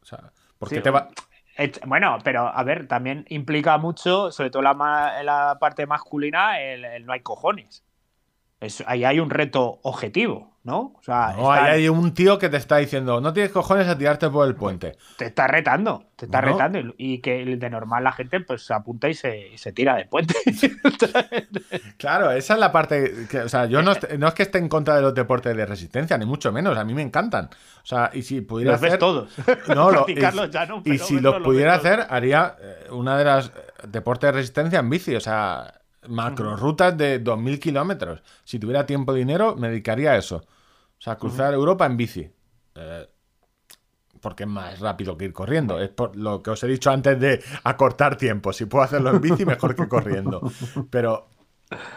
O 0.01 0.05
sea, 0.05 0.19
porque 0.59 0.75
Sí, 0.75 0.81
te 0.81 0.89
va... 0.89 1.07
Bueno, 1.85 2.17
pero 2.23 2.47
a 2.47 2.63
ver, 2.63 2.87
también 2.87 3.25
implica 3.29 3.77
mucho, 3.77 4.31
sobre 4.31 4.49
todo 4.49 4.61
la, 4.61 4.73
la 5.23 5.57
parte 5.59 5.85
masculina, 5.85 6.59
el, 6.61 6.85
el 6.85 7.05
no 7.05 7.13
hay 7.13 7.21
cojones. 7.21 7.83
Es- 8.61 8.83
ahí 8.87 9.03
hay 9.03 9.19
un 9.19 9.29
reto 9.31 9.79
objetivo, 9.81 10.55
¿no? 10.63 10.93
O 10.97 11.01
sea, 11.03 11.33
No, 11.35 11.51
está- 11.53 11.65
ahí 11.65 11.71
hay 11.81 11.89
un 11.89 12.13
tío 12.13 12.37
que 12.37 12.47
te 12.47 12.57
está 12.57 12.77
diciendo, 12.77 13.19
no 13.19 13.33
tienes 13.33 13.51
cojones 13.51 13.87
a 13.87 13.97
tirarte 13.97 14.29
por 14.29 14.47
el 14.47 14.53
puente. 14.55 14.97
te 15.17 15.25
está 15.25 15.47
retando, 15.47 16.03
te 16.15 16.25
está 16.27 16.41
retando 16.41 16.79
y, 16.97 17.17
que 17.21 17.43
de 17.43 17.69
normal 17.71 18.03
la 18.03 18.11
gente 18.11 18.39
pues 18.41 18.63
se 18.63 18.73
apunta 18.75 19.09
y 19.09 19.15
se, 19.15 19.47
y 19.49 19.57
se 19.57 19.71
tira 19.73 19.95
de 19.95 20.05
puente. 20.05 20.35
Claro, 21.97 22.31
esa 22.31 22.53
es 22.55 22.59
la 22.59 22.71
parte 22.71 23.27
que, 23.29 23.39
o 23.41 23.49
sea, 23.49 23.65
yo 23.65 23.81
no, 23.81 23.93
no 24.17 24.27
es 24.27 24.33
que 24.33 24.43
esté 24.43 24.57
en 24.57 24.69
contra 24.69 24.95
de 24.95 25.01
los 25.01 25.13
deportes 25.13 25.55
de 25.55 25.65
resistencia, 25.65 26.17
ni 26.17 26.25
mucho 26.25 26.51
menos, 26.51 26.77
a 26.77 26.83
mí 26.83 26.93
me 26.93 27.01
encantan. 27.01 27.45
O 27.45 27.85
sea, 27.85 28.09
y 28.13 28.21
si 28.23 28.41
pudiera 28.41 28.73
Los 28.73 28.81
ves 28.81 28.89
hacer... 28.91 28.99
todos. 28.99 29.31
No, 29.75 29.91
lo- 29.91 30.05
y, 30.07 30.15
ya 30.15 30.31
no, 30.31 30.45
y 30.45 30.49
pero 30.91 31.03
si 31.05 31.19
los 31.19 31.33
los 31.35 31.43
pudiera 31.43 31.77
ves 31.77 31.85
hacer, 31.85 32.07
haría 32.09 32.55
eh, 32.61 32.87
una 32.91 33.17
de 33.17 33.25
las 33.25 33.47
eh, 33.47 33.51
deportes 33.87 34.27
de 34.29 34.31
resistencia 34.33 34.79
en 34.79 34.89
bici, 34.89 35.15
o 35.15 35.19
sea, 35.19 35.80
macro 36.07 36.55
rutas 36.55 36.97
de 36.97 37.23
2.000 37.23 37.59
kilómetros. 37.59 38.21
Si 38.43 38.59
tuviera 38.59 38.85
tiempo 38.85 39.15
y 39.15 39.19
dinero, 39.19 39.55
me 39.55 39.69
dedicaría 39.69 40.11
a 40.11 40.17
eso. 40.17 40.37
O 40.37 41.01
sea, 41.03 41.15
cruzar 41.17 41.53
Europa 41.53 41.85
en 41.85 41.97
bici. 41.97 42.29
Eh, 42.75 43.07
porque 44.19 44.43
es 44.43 44.49
más 44.49 44.79
rápido 44.79 45.17
que 45.17 45.25
ir 45.25 45.33
corriendo. 45.33 45.79
Es 45.79 45.89
por 45.89 46.15
lo 46.15 46.43
que 46.43 46.51
os 46.51 46.63
he 46.63 46.67
dicho 46.67 46.91
antes 46.91 47.19
de 47.19 47.43
acortar 47.63 48.17
tiempo. 48.17 48.53
Si 48.53 48.65
puedo 48.65 48.83
hacerlo 48.83 49.09
en 49.11 49.21
bici, 49.21 49.45
mejor 49.45 49.75
que 49.75 49.87
corriendo. 49.87 50.41
Pero 50.91 51.27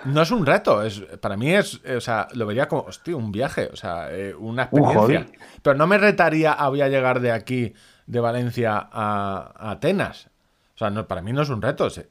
no 0.07 0.23
es 0.23 0.31
un 0.31 0.47
reto. 0.47 0.83
Es, 0.83 1.01
para 1.21 1.37
mí 1.37 1.53
es, 1.53 1.81
eh, 1.85 1.97
o 1.97 2.01
sea, 2.01 2.29
lo 2.33 2.47
vería 2.47 2.67
como, 2.67 2.83
hostia, 2.83 3.15
un 3.17 3.31
viaje, 3.31 3.69
o 3.73 3.77
sea, 3.77 4.11
eh, 4.11 4.35
una 4.35 4.69
Un 4.71 4.85
experiencia. 4.85 5.27
Pero 5.63 5.77
no 5.77 5.87
me 5.87 5.99
retaría 5.99 6.53
a 6.55 6.69
voy 6.71 6.81
a 6.81 6.89
llegar 6.89 7.21
de 7.21 7.31
aquí, 7.33 7.75
de 8.07 8.21
Valencia 8.21 8.77
a, 8.91 9.53
a 9.55 9.71
Atenas. 9.73 10.31
O 10.75 10.79
sea, 10.79 10.89
no, 10.91 11.07
para 11.07 11.21
mí 11.21 11.33
no 11.33 11.43
es 11.43 11.51
un 11.51 11.61
reto. 11.61 11.91
se- 11.91 12.09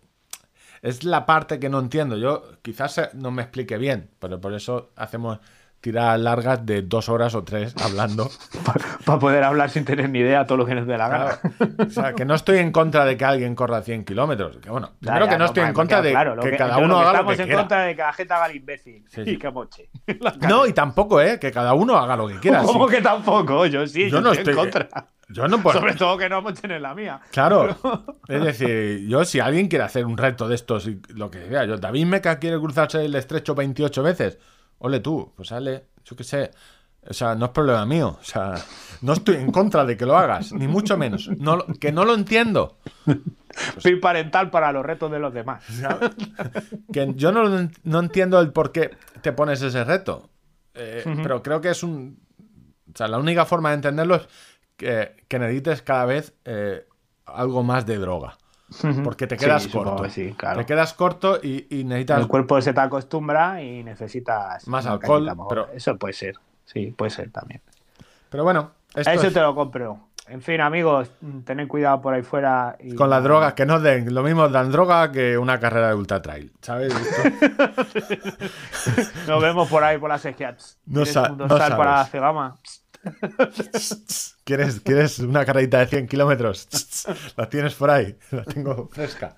Es 0.83 1.05
la 1.05 1.25
parte 1.25 1.59
que 1.59 1.69
no 1.69 1.79
entiendo. 1.79 2.17
Yo 2.17 2.43
quizás 2.61 2.97
eh, 2.97 3.09
no 3.13 3.31
me 3.31 3.41
explique 3.41 3.77
bien, 3.77 4.11
pero 4.19 4.39
por 4.41 4.53
eso 4.53 4.91
hacemos 4.97 5.39
tiradas 5.83 6.17
largas 6.19 6.65
de 6.65 6.81
dos 6.81 7.09
horas 7.09 7.35
o 7.35 7.43
tres 7.43 7.75
hablando. 7.83 8.31
Para 9.05 9.19
poder 9.19 9.43
hablar 9.43 9.69
sin 9.69 9.83
tener 9.83 10.09
ni 10.09 10.19
idea 10.19 10.47
todo 10.47 10.57
lo 10.59 10.65
que 10.65 10.73
nos 10.75 10.87
dé 10.87 10.97
la 10.97 11.09
gana. 11.09 11.37
Claro. 11.37 11.75
O 11.85 11.89
sea, 11.89 12.13
que 12.13 12.23
no 12.23 12.35
estoy 12.35 12.59
en 12.59 12.71
contra 12.71 13.03
de 13.03 13.17
que 13.17 13.25
alguien 13.25 13.53
corra 13.53 13.81
100 13.81 14.05
kilómetros. 14.05 14.57
Que 14.57 14.69
bueno, 14.69 14.93
primero 14.99 15.25
ya, 15.25 15.31
que 15.31 15.37
no 15.37 15.45
estoy 15.45 15.63
en 15.65 15.73
contra 15.73 16.01
de 16.01 16.11
claro, 16.11 16.39
que, 16.41 16.55
cada 16.55 16.77
uno 16.77 16.97
haga 16.97 17.03
lo 17.03 17.11
estamos 17.11 17.35
que 17.35 17.41
en 17.41 17.47
quiera. 17.49 17.61
contra 17.61 17.81
de 17.83 17.95
que 17.97 18.01
la 18.01 18.13
gente 18.13 18.33
haga 18.33 18.45
el 18.45 18.55
imbécil 18.55 19.05
Sí, 19.09 19.25
sí. 19.25 19.31
y 19.31 19.37
que 19.37 19.51
moche. 19.51 19.89
No, 20.47 20.65
y 20.65 20.71
tampoco, 20.73 21.19
¿eh? 21.21 21.37
Que 21.37 21.51
cada 21.51 21.73
uno 21.73 21.97
haga 21.97 22.15
lo 22.15 22.27
que 22.29 22.39
quiera. 22.39 22.63
¿Cómo 22.63 22.87
sí. 22.87 22.95
que 22.95 23.01
tampoco? 23.01 23.65
Yo 23.65 23.85
sí, 23.85 24.03
Yo 24.03 24.07
yo, 24.17 24.21
no 24.21 24.31
estoy, 24.31 24.53
estoy- 24.53 24.65
en 24.65 24.71
contra. 24.71 25.07
Yo 25.29 25.47
no 25.47 25.61
puedo. 25.61 25.79
Sobre 25.79 25.95
todo 25.95 26.17
que 26.17 26.29
no 26.29 26.41
mochen 26.41 26.71
en 26.71 26.81
la 26.81 26.93
mía. 26.93 27.19
Claro. 27.31 27.75
Es 28.29 28.41
decir, 28.41 29.05
yo 29.09 29.25
si 29.25 29.41
alguien 29.41 29.67
quiere 29.67 29.83
hacer 29.83 30.05
un 30.05 30.17
reto 30.17 30.47
de 30.47 30.55
estos 30.55 30.89
lo 31.09 31.29
que 31.29 31.45
sea, 31.47 31.65
yo, 31.65 31.77
David 31.77 32.05
Meca 32.05 32.39
quiere 32.39 32.57
cruzarse 32.57 33.03
el 33.03 33.13
estrecho 33.15 33.53
28 33.53 34.01
veces, 34.01 34.39
ole 34.79 34.99
tú, 34.99 35.31
pues 35.35 35.49
sale, 35.49 35.85
yo 36.03 36.15
qué 36.15 36.23
sé. 36.23 36.51
O 37.05 37.13
sea, 37.13 37.35
no 37.35 37.45
es 37.45 37.51
problema 37.51 37.85
mío. 37.85 38.17
O 38.19 38.23
sea, 38.23 38.55
no 39.01 39.13
estoy 39.13 39.35
en 39.35 39.51
contra 39.51 39.83
de 39.85 39.97
que 39.97 40.05
lo 40.05 40.17
hagas, 40.17 40.53
ni 40.53 40.67
mucho 40.67 40.97
menos. 40.97 41.29
No, 41.37 41.65
que 41.79 41.91
no 41.91 42.05
lo 42.05 42.13
entiendo. 42.13 42.77
Soy 43.77 43.97
parental 43.97 44.49
para 44.49 44.71
los 44.71 44.85
retos 44.85 45.11
de 45.11 45.19
los 45.19 45.33
demás. 45.33 45.63
¿sabes? 45.65 46.11
Que 46.91 47.11
yo 47.15 47.31
no, 47.31 47.69
no 47.83 47.99
entiendo 47.99 48.39
el 48.39 48.51
por 48.51 48.71
qué 48.71 48.91
te 49.21 49.33
pones 49.33 49.61
ese 49.61 49.83
reto. 49.83 50.29
Eh, 50.73 51.03
Pero 51.21 51.43
creo 51.43 51.61
que 51.61 51.69
es 51.69 51.83
un. 51.83 52.19
O 52.93 52.97
sea, 52.97 53.07
la 53.07 53.17
única 53.17 53.45
forma 53.45 53.69
de 53.69 53.75
entenderlo 53.75 54.15
es 54.15 54.27
que, 54.77 55.25
que 55.27 55.39
necesites 55.39 55.81
cada 55.81 56.05
vez 56.05 56.33
eh, 56.45 56.87
algo 57.25 57.63
más 57.63 57.85
de 57.85 57.97
droga. 57.97 58.37
Porque 59.03 59.27
te 59.27 59.37
quedas 59.37 59.67
corto. 59.67 60.09
sí, 60.09 60.33
claro. 60.37 60.59
Te 60.59 60.65
quedas 60.65 60.93
corto 60.93 61.39
y, 61.41 61.67
y 61.69 61.83
necesitas. 61.83 62.21
El 62.21 62.27
cuerpo 62.27 62.61
se 62.61 62.73
te 62.73 62.79
acostumbra 62.81 63.61
y 63.61 63.83
necesitas 63.83 64.67
Más 64.67 64.85
alcohol, 64.85 65.31
pero- 65.49 65.69
Eso 65.73 65.97
puede 65.97 66.13
ser. 66.13 66.35
Sí, 66.65 66.93
puede 66.97 67.11
ser 67.11 67.29
también. 67.31 67.61
Pero 68.29 68.43
bueno, 68.43 68.71
esto 68.95 69.11
Eso 69.11 69.27
es 69.27 69.33
te 69.33 69.41
lo 69.41 69.53
compro. 69.53 69.99
En 70.27 70.41
fin, 70.41 70.61
amigos, 70.61 71.11
tened 71.43 71.67
cuidado 71.67 72.01
por 72.01 72.13
ahí 72.13 72.23
fuera. 72.23 72.77
Y... 72.79 72.95
con 72.95 73.09
las 73.09 73.21
drogas 73.21 73.53
que 73.55 73.65
nos 73.65 73.83
den. 73.83 74.13
Lo 74.13 74.23
mismo 74.23 74.47
dan 74.47 74.71
droga 74.71 75.11
que 75.11 75.37
una 75.37 75.59
carrera 75.59 75.89
de 75.89 75.95
ultra 75.95 76.21
trail. 76.21 76.53
¿Sabes? 76.61 76.93
Nos 79.27 79.41
vemos 79.41 79.67
por 79.69 79.83
ahí 79.83 79.97
por 79.97 80.09
las 80.09 80.23
esquias. 80.25 80.77
No 80.85 81.01
¿Quieres 81.01 81.13
sa- 81.13 81.29
no 81.29 81.47
dorsal 81.47 81.77
para 81.77 81.95
sabes. 81.97 82.11
Cegama? 82.11 82.57
¿Quieres, 84.43 84.79
¿Quieres 84.81 85.19
una 85.19 85.45
carrerita 85.45 85.79
de 85.79 85.87
100 85.87 86.07
kilómetros? 86.07 86.67
La 87.37 87.49
tienes 87.49 87.73
por 87.75 87.89
ahí. 87.89 88.15
La 88.31 88.43
tengo 88.43 88.87
fresca. 88.91 89.35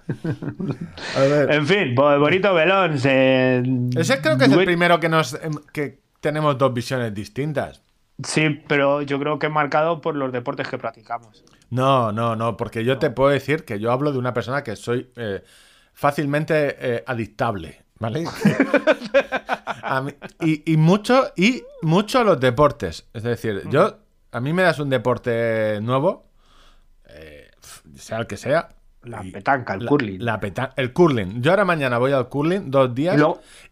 A 1.15 1.19
ver. 1.21 1.51
En 1.51 1.65
fin, 1.67 1.95
bo- 1.95 2.19
bonito 2.19 2.53
velón. 2.53 2.97
se- 2.99 3.63
Ese 3.97 4.21
creo 4.21 4.37
que 4.37 4.45
es 4.45 4.51
el 4.51 4.65
primero 4.65 4.99
que 4.99 5.09
nos 5.09 5.33
em, 5.35 5.53
que 5.73 5.99
tenemos 6.21 6.57
dos 6.57 6.73
visiones 6.73 7.13
distintas. 7.13 7.81
Sí, 8.23 8.49
pero 8.67 9.01
yo 9.01 9.19
creo 9.19 9.39
que 9.39 9.49
marcado 9.49 9.99
por 10.01 10.15
los 10.15 10.31
deportes 10.31 10.67
que 10.69 10.77
practicamos. 10.77 11.43
No, 11.69 12.11
no, 12.11 12.35
no, 12.35 12.55
porque 12.55 12.85
yo 12.85 12.97
te 12.97 13.09
puedo 13.09 13.29
decir 13.29 13.65
que 13.65 13.79
yo 13.79 13.91
hablo 13.91 14.11
de 14.13 14.17
una 14.19 14.33
persona 14.33 14.63
que 14.63 14.75
soy 14.77 15.11
eh, 15.17 15.43
fácilmente 15.93 16.75
eh, 16.79 17.03
adictable, 17.05 17.83
¿vale? 17.99 18.25
Mí- 20.03 20.13
y, 20.41 20.73
y 20.73 20.77
mucho 20.77 21.31
y 21.35 21.63
mucho 21.81 22.19
a 22.19 22.23
los 22.23 22.39
deportes. 22.39 23.07
Es 23.13 23.23
decir, 23.23 23.63
yo 23.69 23.97
a 24.31 24.39
mí 24.39 24.53
me 24.53 24.63
das 24.63 24.79
un 24.79 24.89
deporte 24.89 25.79
nuevo, 25.81 26.27
eh, 27.07 27.49
sea 27.95 28.17
el 28.19 28.27
que 28.27 28.37
sea. 28.37 28.69
La 29.03 29.21
petanca, 29.21 29.75
el 29.75 29.85
la- 29.85 29.89
curling. 29.89 30.25
la 30.25 30.39
peta- 30.39 30.73
el 30.75 30.91
curling. 30.91 31.39
Yo 31.43 31.51
ahora 31.51 31.63
mañana 31.63 31.99
voy 31.99 32.11
al 32.11 32.27
curling 32.27 32.71
dos 32.71 32.95
días 32.95 33.15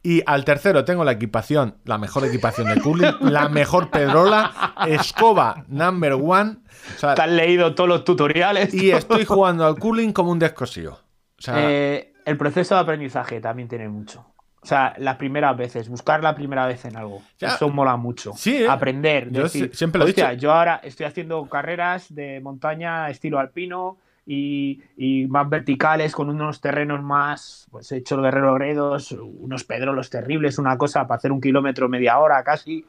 Y 0.03 0.21
al 0.27 0.45
tercero 0.45 0.85
tengo 0.85 1.03
la 1.03 1.13
equipación, 1.13 1.77
la 1.85 1.97
mejor 1.97 2.23
equipación 2.25 2.67
de 2.71 2.79
curling, 2.79 3.15
la 3.21 3.49
mejor 3.49 3.89
pedrola, 3.89 4.75
escoba 4.87 5.65
number 5.69 6.13
one. 6.13 6.57
O 6.95 6.99
sea, 6.99 7.15
¿Te 7.15 7.23
has 7.23 7.31
leído 7.31 7.73
todos 7.73 7.89
los 7.89 8.03
tutoriales? 8.03 8.75
y 8.75 8.91
estoy 8.91 9.25
jugando 9.25 9.65
al 9.65 9.75
curling 9.79 10.13
como 10.13 10.29
un 10.31 10.37
descosío. 10.37 10.91
O 10.93 11.41
sea, 11.41 11.55
Eh, 11.57 12.12
el 12.25 12.37
proceso 12.37 12.75
de 12.75 12.81
aprendizaje 12.81 13.39
también 13.41 13.67
tiene 13.67 13.87
mucho. 13.89 14.25
O 14.61 14.65
sea, 14.65 14.93
las 14.97 15.17
primeras 15.17 15.57
veces, 15.57 15.89
buscar 15.89 16.23
la 16.23 16.33
primera 16.33 16.65
vez 16.65 16.85
en 16.85 16.95
algo. 16.95 17.21
Ya. 17.37 17.49
Eso 17.49 17.67
mola 17.69 17.97
mucho. 17.97 18.31
Sí, 18.37 18.63
¿eh? 18.63 18.69
Aprender. 18.69 19.29
Yo 19.29 19.43
decir, 19.43 19.75
siempre 19.75 19.99
lo 19.99 20.05
he 20.05 20.09
"Hostia, 20.09 20.29
dicho". 20.29 20.41
Yo 20.43 20.53
ahora 20.53 20.79
estoy 20.83 21.05
haciendo 21.05 21.45
carreras 21.47 22.15
de 22.15 22.39
montaña 22.39 23.09
estilo 23.09 23.39
alpino 23.39 23.97
y, 24.25 24.81
y 24.95 25.27
más 25.27 25.49
verticales 25.49 26.13
con 26.13 26.29
unos 26.29 26.61
terrenos 26.61 27.03
más, 27.03 27.67
pues 27.71 27.91
he 27.91 27.97
hecho 27.97 28.21
guerrero 28.21 28.53
gredos, 28.53 29.11
unos 29.11 29.65
pedrolos 29.65 30.09
terribles, 30.09 30.57
una 30.57 30.77
cosa 30.77 31.05
para 31.07 31.17
hacer 31.17 31.33
un 31.33 31.41
kilómetro 31.41 31.89
media 31.89 32.17
hora 32.19 32.41
casi. 32.41 32.85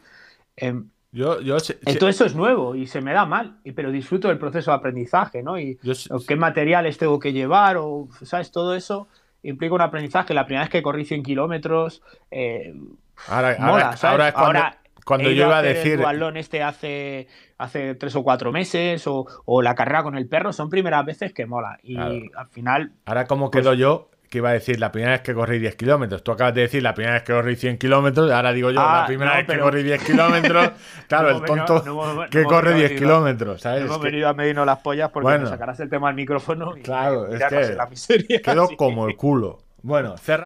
Em, 0.55 0.89
yo, 1.11 1.41
yo, 1.41 1.57
todo 1.99 2.09
eso 2.09 2.25
es 2.25 2.37
nuevo 2.37 2.77
y 2.77 2.87
se 2.87 3.01
me 3.01 3.13
da 3.13 3.25
mal, 3.27 3.59
pero 3.75 3.91
disfruto 3.91 4.29
del 4.29 4.39
proceso 4.39 4.71
de 4.71 4.77
aprendizaje, 4.77 5.43
¿no? 5.43 5.59
Y 5.59 5.77
yo 5.83 5.93
qué 6.27 6.37
materiales 6.37 6.99
tengo 6.99 7.19
que 7.19 7.33
llevar, 7.33 7.79
o, 7.79 8.09
¿sabes? 8.23 8.53
Todo 8.53 8.77
eso 8.77 9.09
implica 9.45 9.75
un 9.75 9.81
aprendizaje. 9.83 10.35
La 10.35 10.45
primera 10.47 10.65
vez 10.65 10.71
que 10.71 10.83
corrí 10.83 11.05
100 11.05 11.23
kilómetros, 11.23 12.03
eh, 12.31 12.75
ahora, 13.29 13.57
mola, 13.59 13.73
ahora, 13.73 13.97
¿sabes? 13.97 14.05
ahora 14.13 14.29
es 14.29 14.35
cuando, 14.35 14.59
Ahora 14.59 14.79
cuando 15.05 15.31
yo 15.31 15.47
iba 15.47 15.59
a 15.59 15.63
decir. 15.63 15.93
El 15.93 16.01
duatlón 16.01 16.37
este 16.37 16.63
hace, 16.63 17.29
hace 17.59 17.95
tres 17.95 18.17
o 18.17 18.23
cuatro 18.23 18.51
meses, 18.53 19.07
o, 19.07 19.27
o 19.45 19.63
la 19.63 19.75
carrera 19.75 20.03
con 20.03 20.17
el 20.17 20.27
perro, 20.27 20.53
son 20.53 20.69
primeras 20.71 21.05
veces 21.05 21.33
que 21.33 21.47
mola. 21.47 21.79
Y 21.83 21.95
Claro. 21.95 22.15
al 22.37 22.49
final, 22.49 22.93
Ahora, 23.05 23.27
¿cómo 23.27 23.51
Pues 23.51 23.63
quedo 23.63 23.75
yo? 23.75 24.11
Que 24.31 24.39
iba 24.39 24.51
a 24.51 24.53
decir 24.53 24.81
la 24.81 24.91
primera 24.91 25.13
vez 25.13 25.21
que 25.21 25.33
corrí 25.33 25.61
10 25.61 25.77
kilómetros. 25.77 26.25
Tú 26.25 26.33
acabas 26.33 26.55
de 26.55 26.63
decir 26.63 26.83
la 26.83 26.93
primera 26.93 27.15
vez 27.15 27.23
que 27.23 27.33
corrí 27.33 27.55
100 27.55 27.79
kilómetros. 27.79 28.31
Ahora 28.33 28.53
digo 28.53 28.71
yo, 28.73 28.81
Ah, 28.81 29.03
la 29.03 29.07
primera 29.07 29.31
no, 29.31 29.37
vez 29.37 29.47
que 29.47 29.59
corrí 29.63 29.83
10 29.85 30.03
kilómetros. 30.03 30.71
Claro, 31.09 31.31
No 31.31 31.37
el 31.37 31.43
venido- 31.43 31.65
tonto 31.67 31.85
no 32.17 32.31
que 32.31 32.43
corre 32.45 32.71
venido 32.71 32.89
10 32.89 32.93
a- 32.93 33.03
kilómetros. 33.05 33.61
¿sabes? 33.61 33.83
hemos 33.85 33.97
Es 33.99 34.03
venido 34.03 34.29
a 34.29 34.35
medirnos 34.35 34.67
las 34.67 34.79
pollas 34.79 35.11
porque 35.11 35.25
Bueno. 35.25 35.41
nos 35.43 35.51
sacarás 35.51 35.79
el 35.81 35.89
tema 35.89 36.09
al 36.09 36.15
micrófono 36.17 36.77
y 36.77 36.83
Claro, 36.83 37.27
es 37.29 37.35
tirarnos 37.35 37.69
que 37.69 37.75
la 37.77 37.87
miseria. 37.87 38.41
quedo 38.43 38.63
así 38.65 38.77
como 38.77 39.07
el 39.07 39.17
culo. 39.17 39.61
Bueno, 39.83 40.17
cerra. 40.17 40.43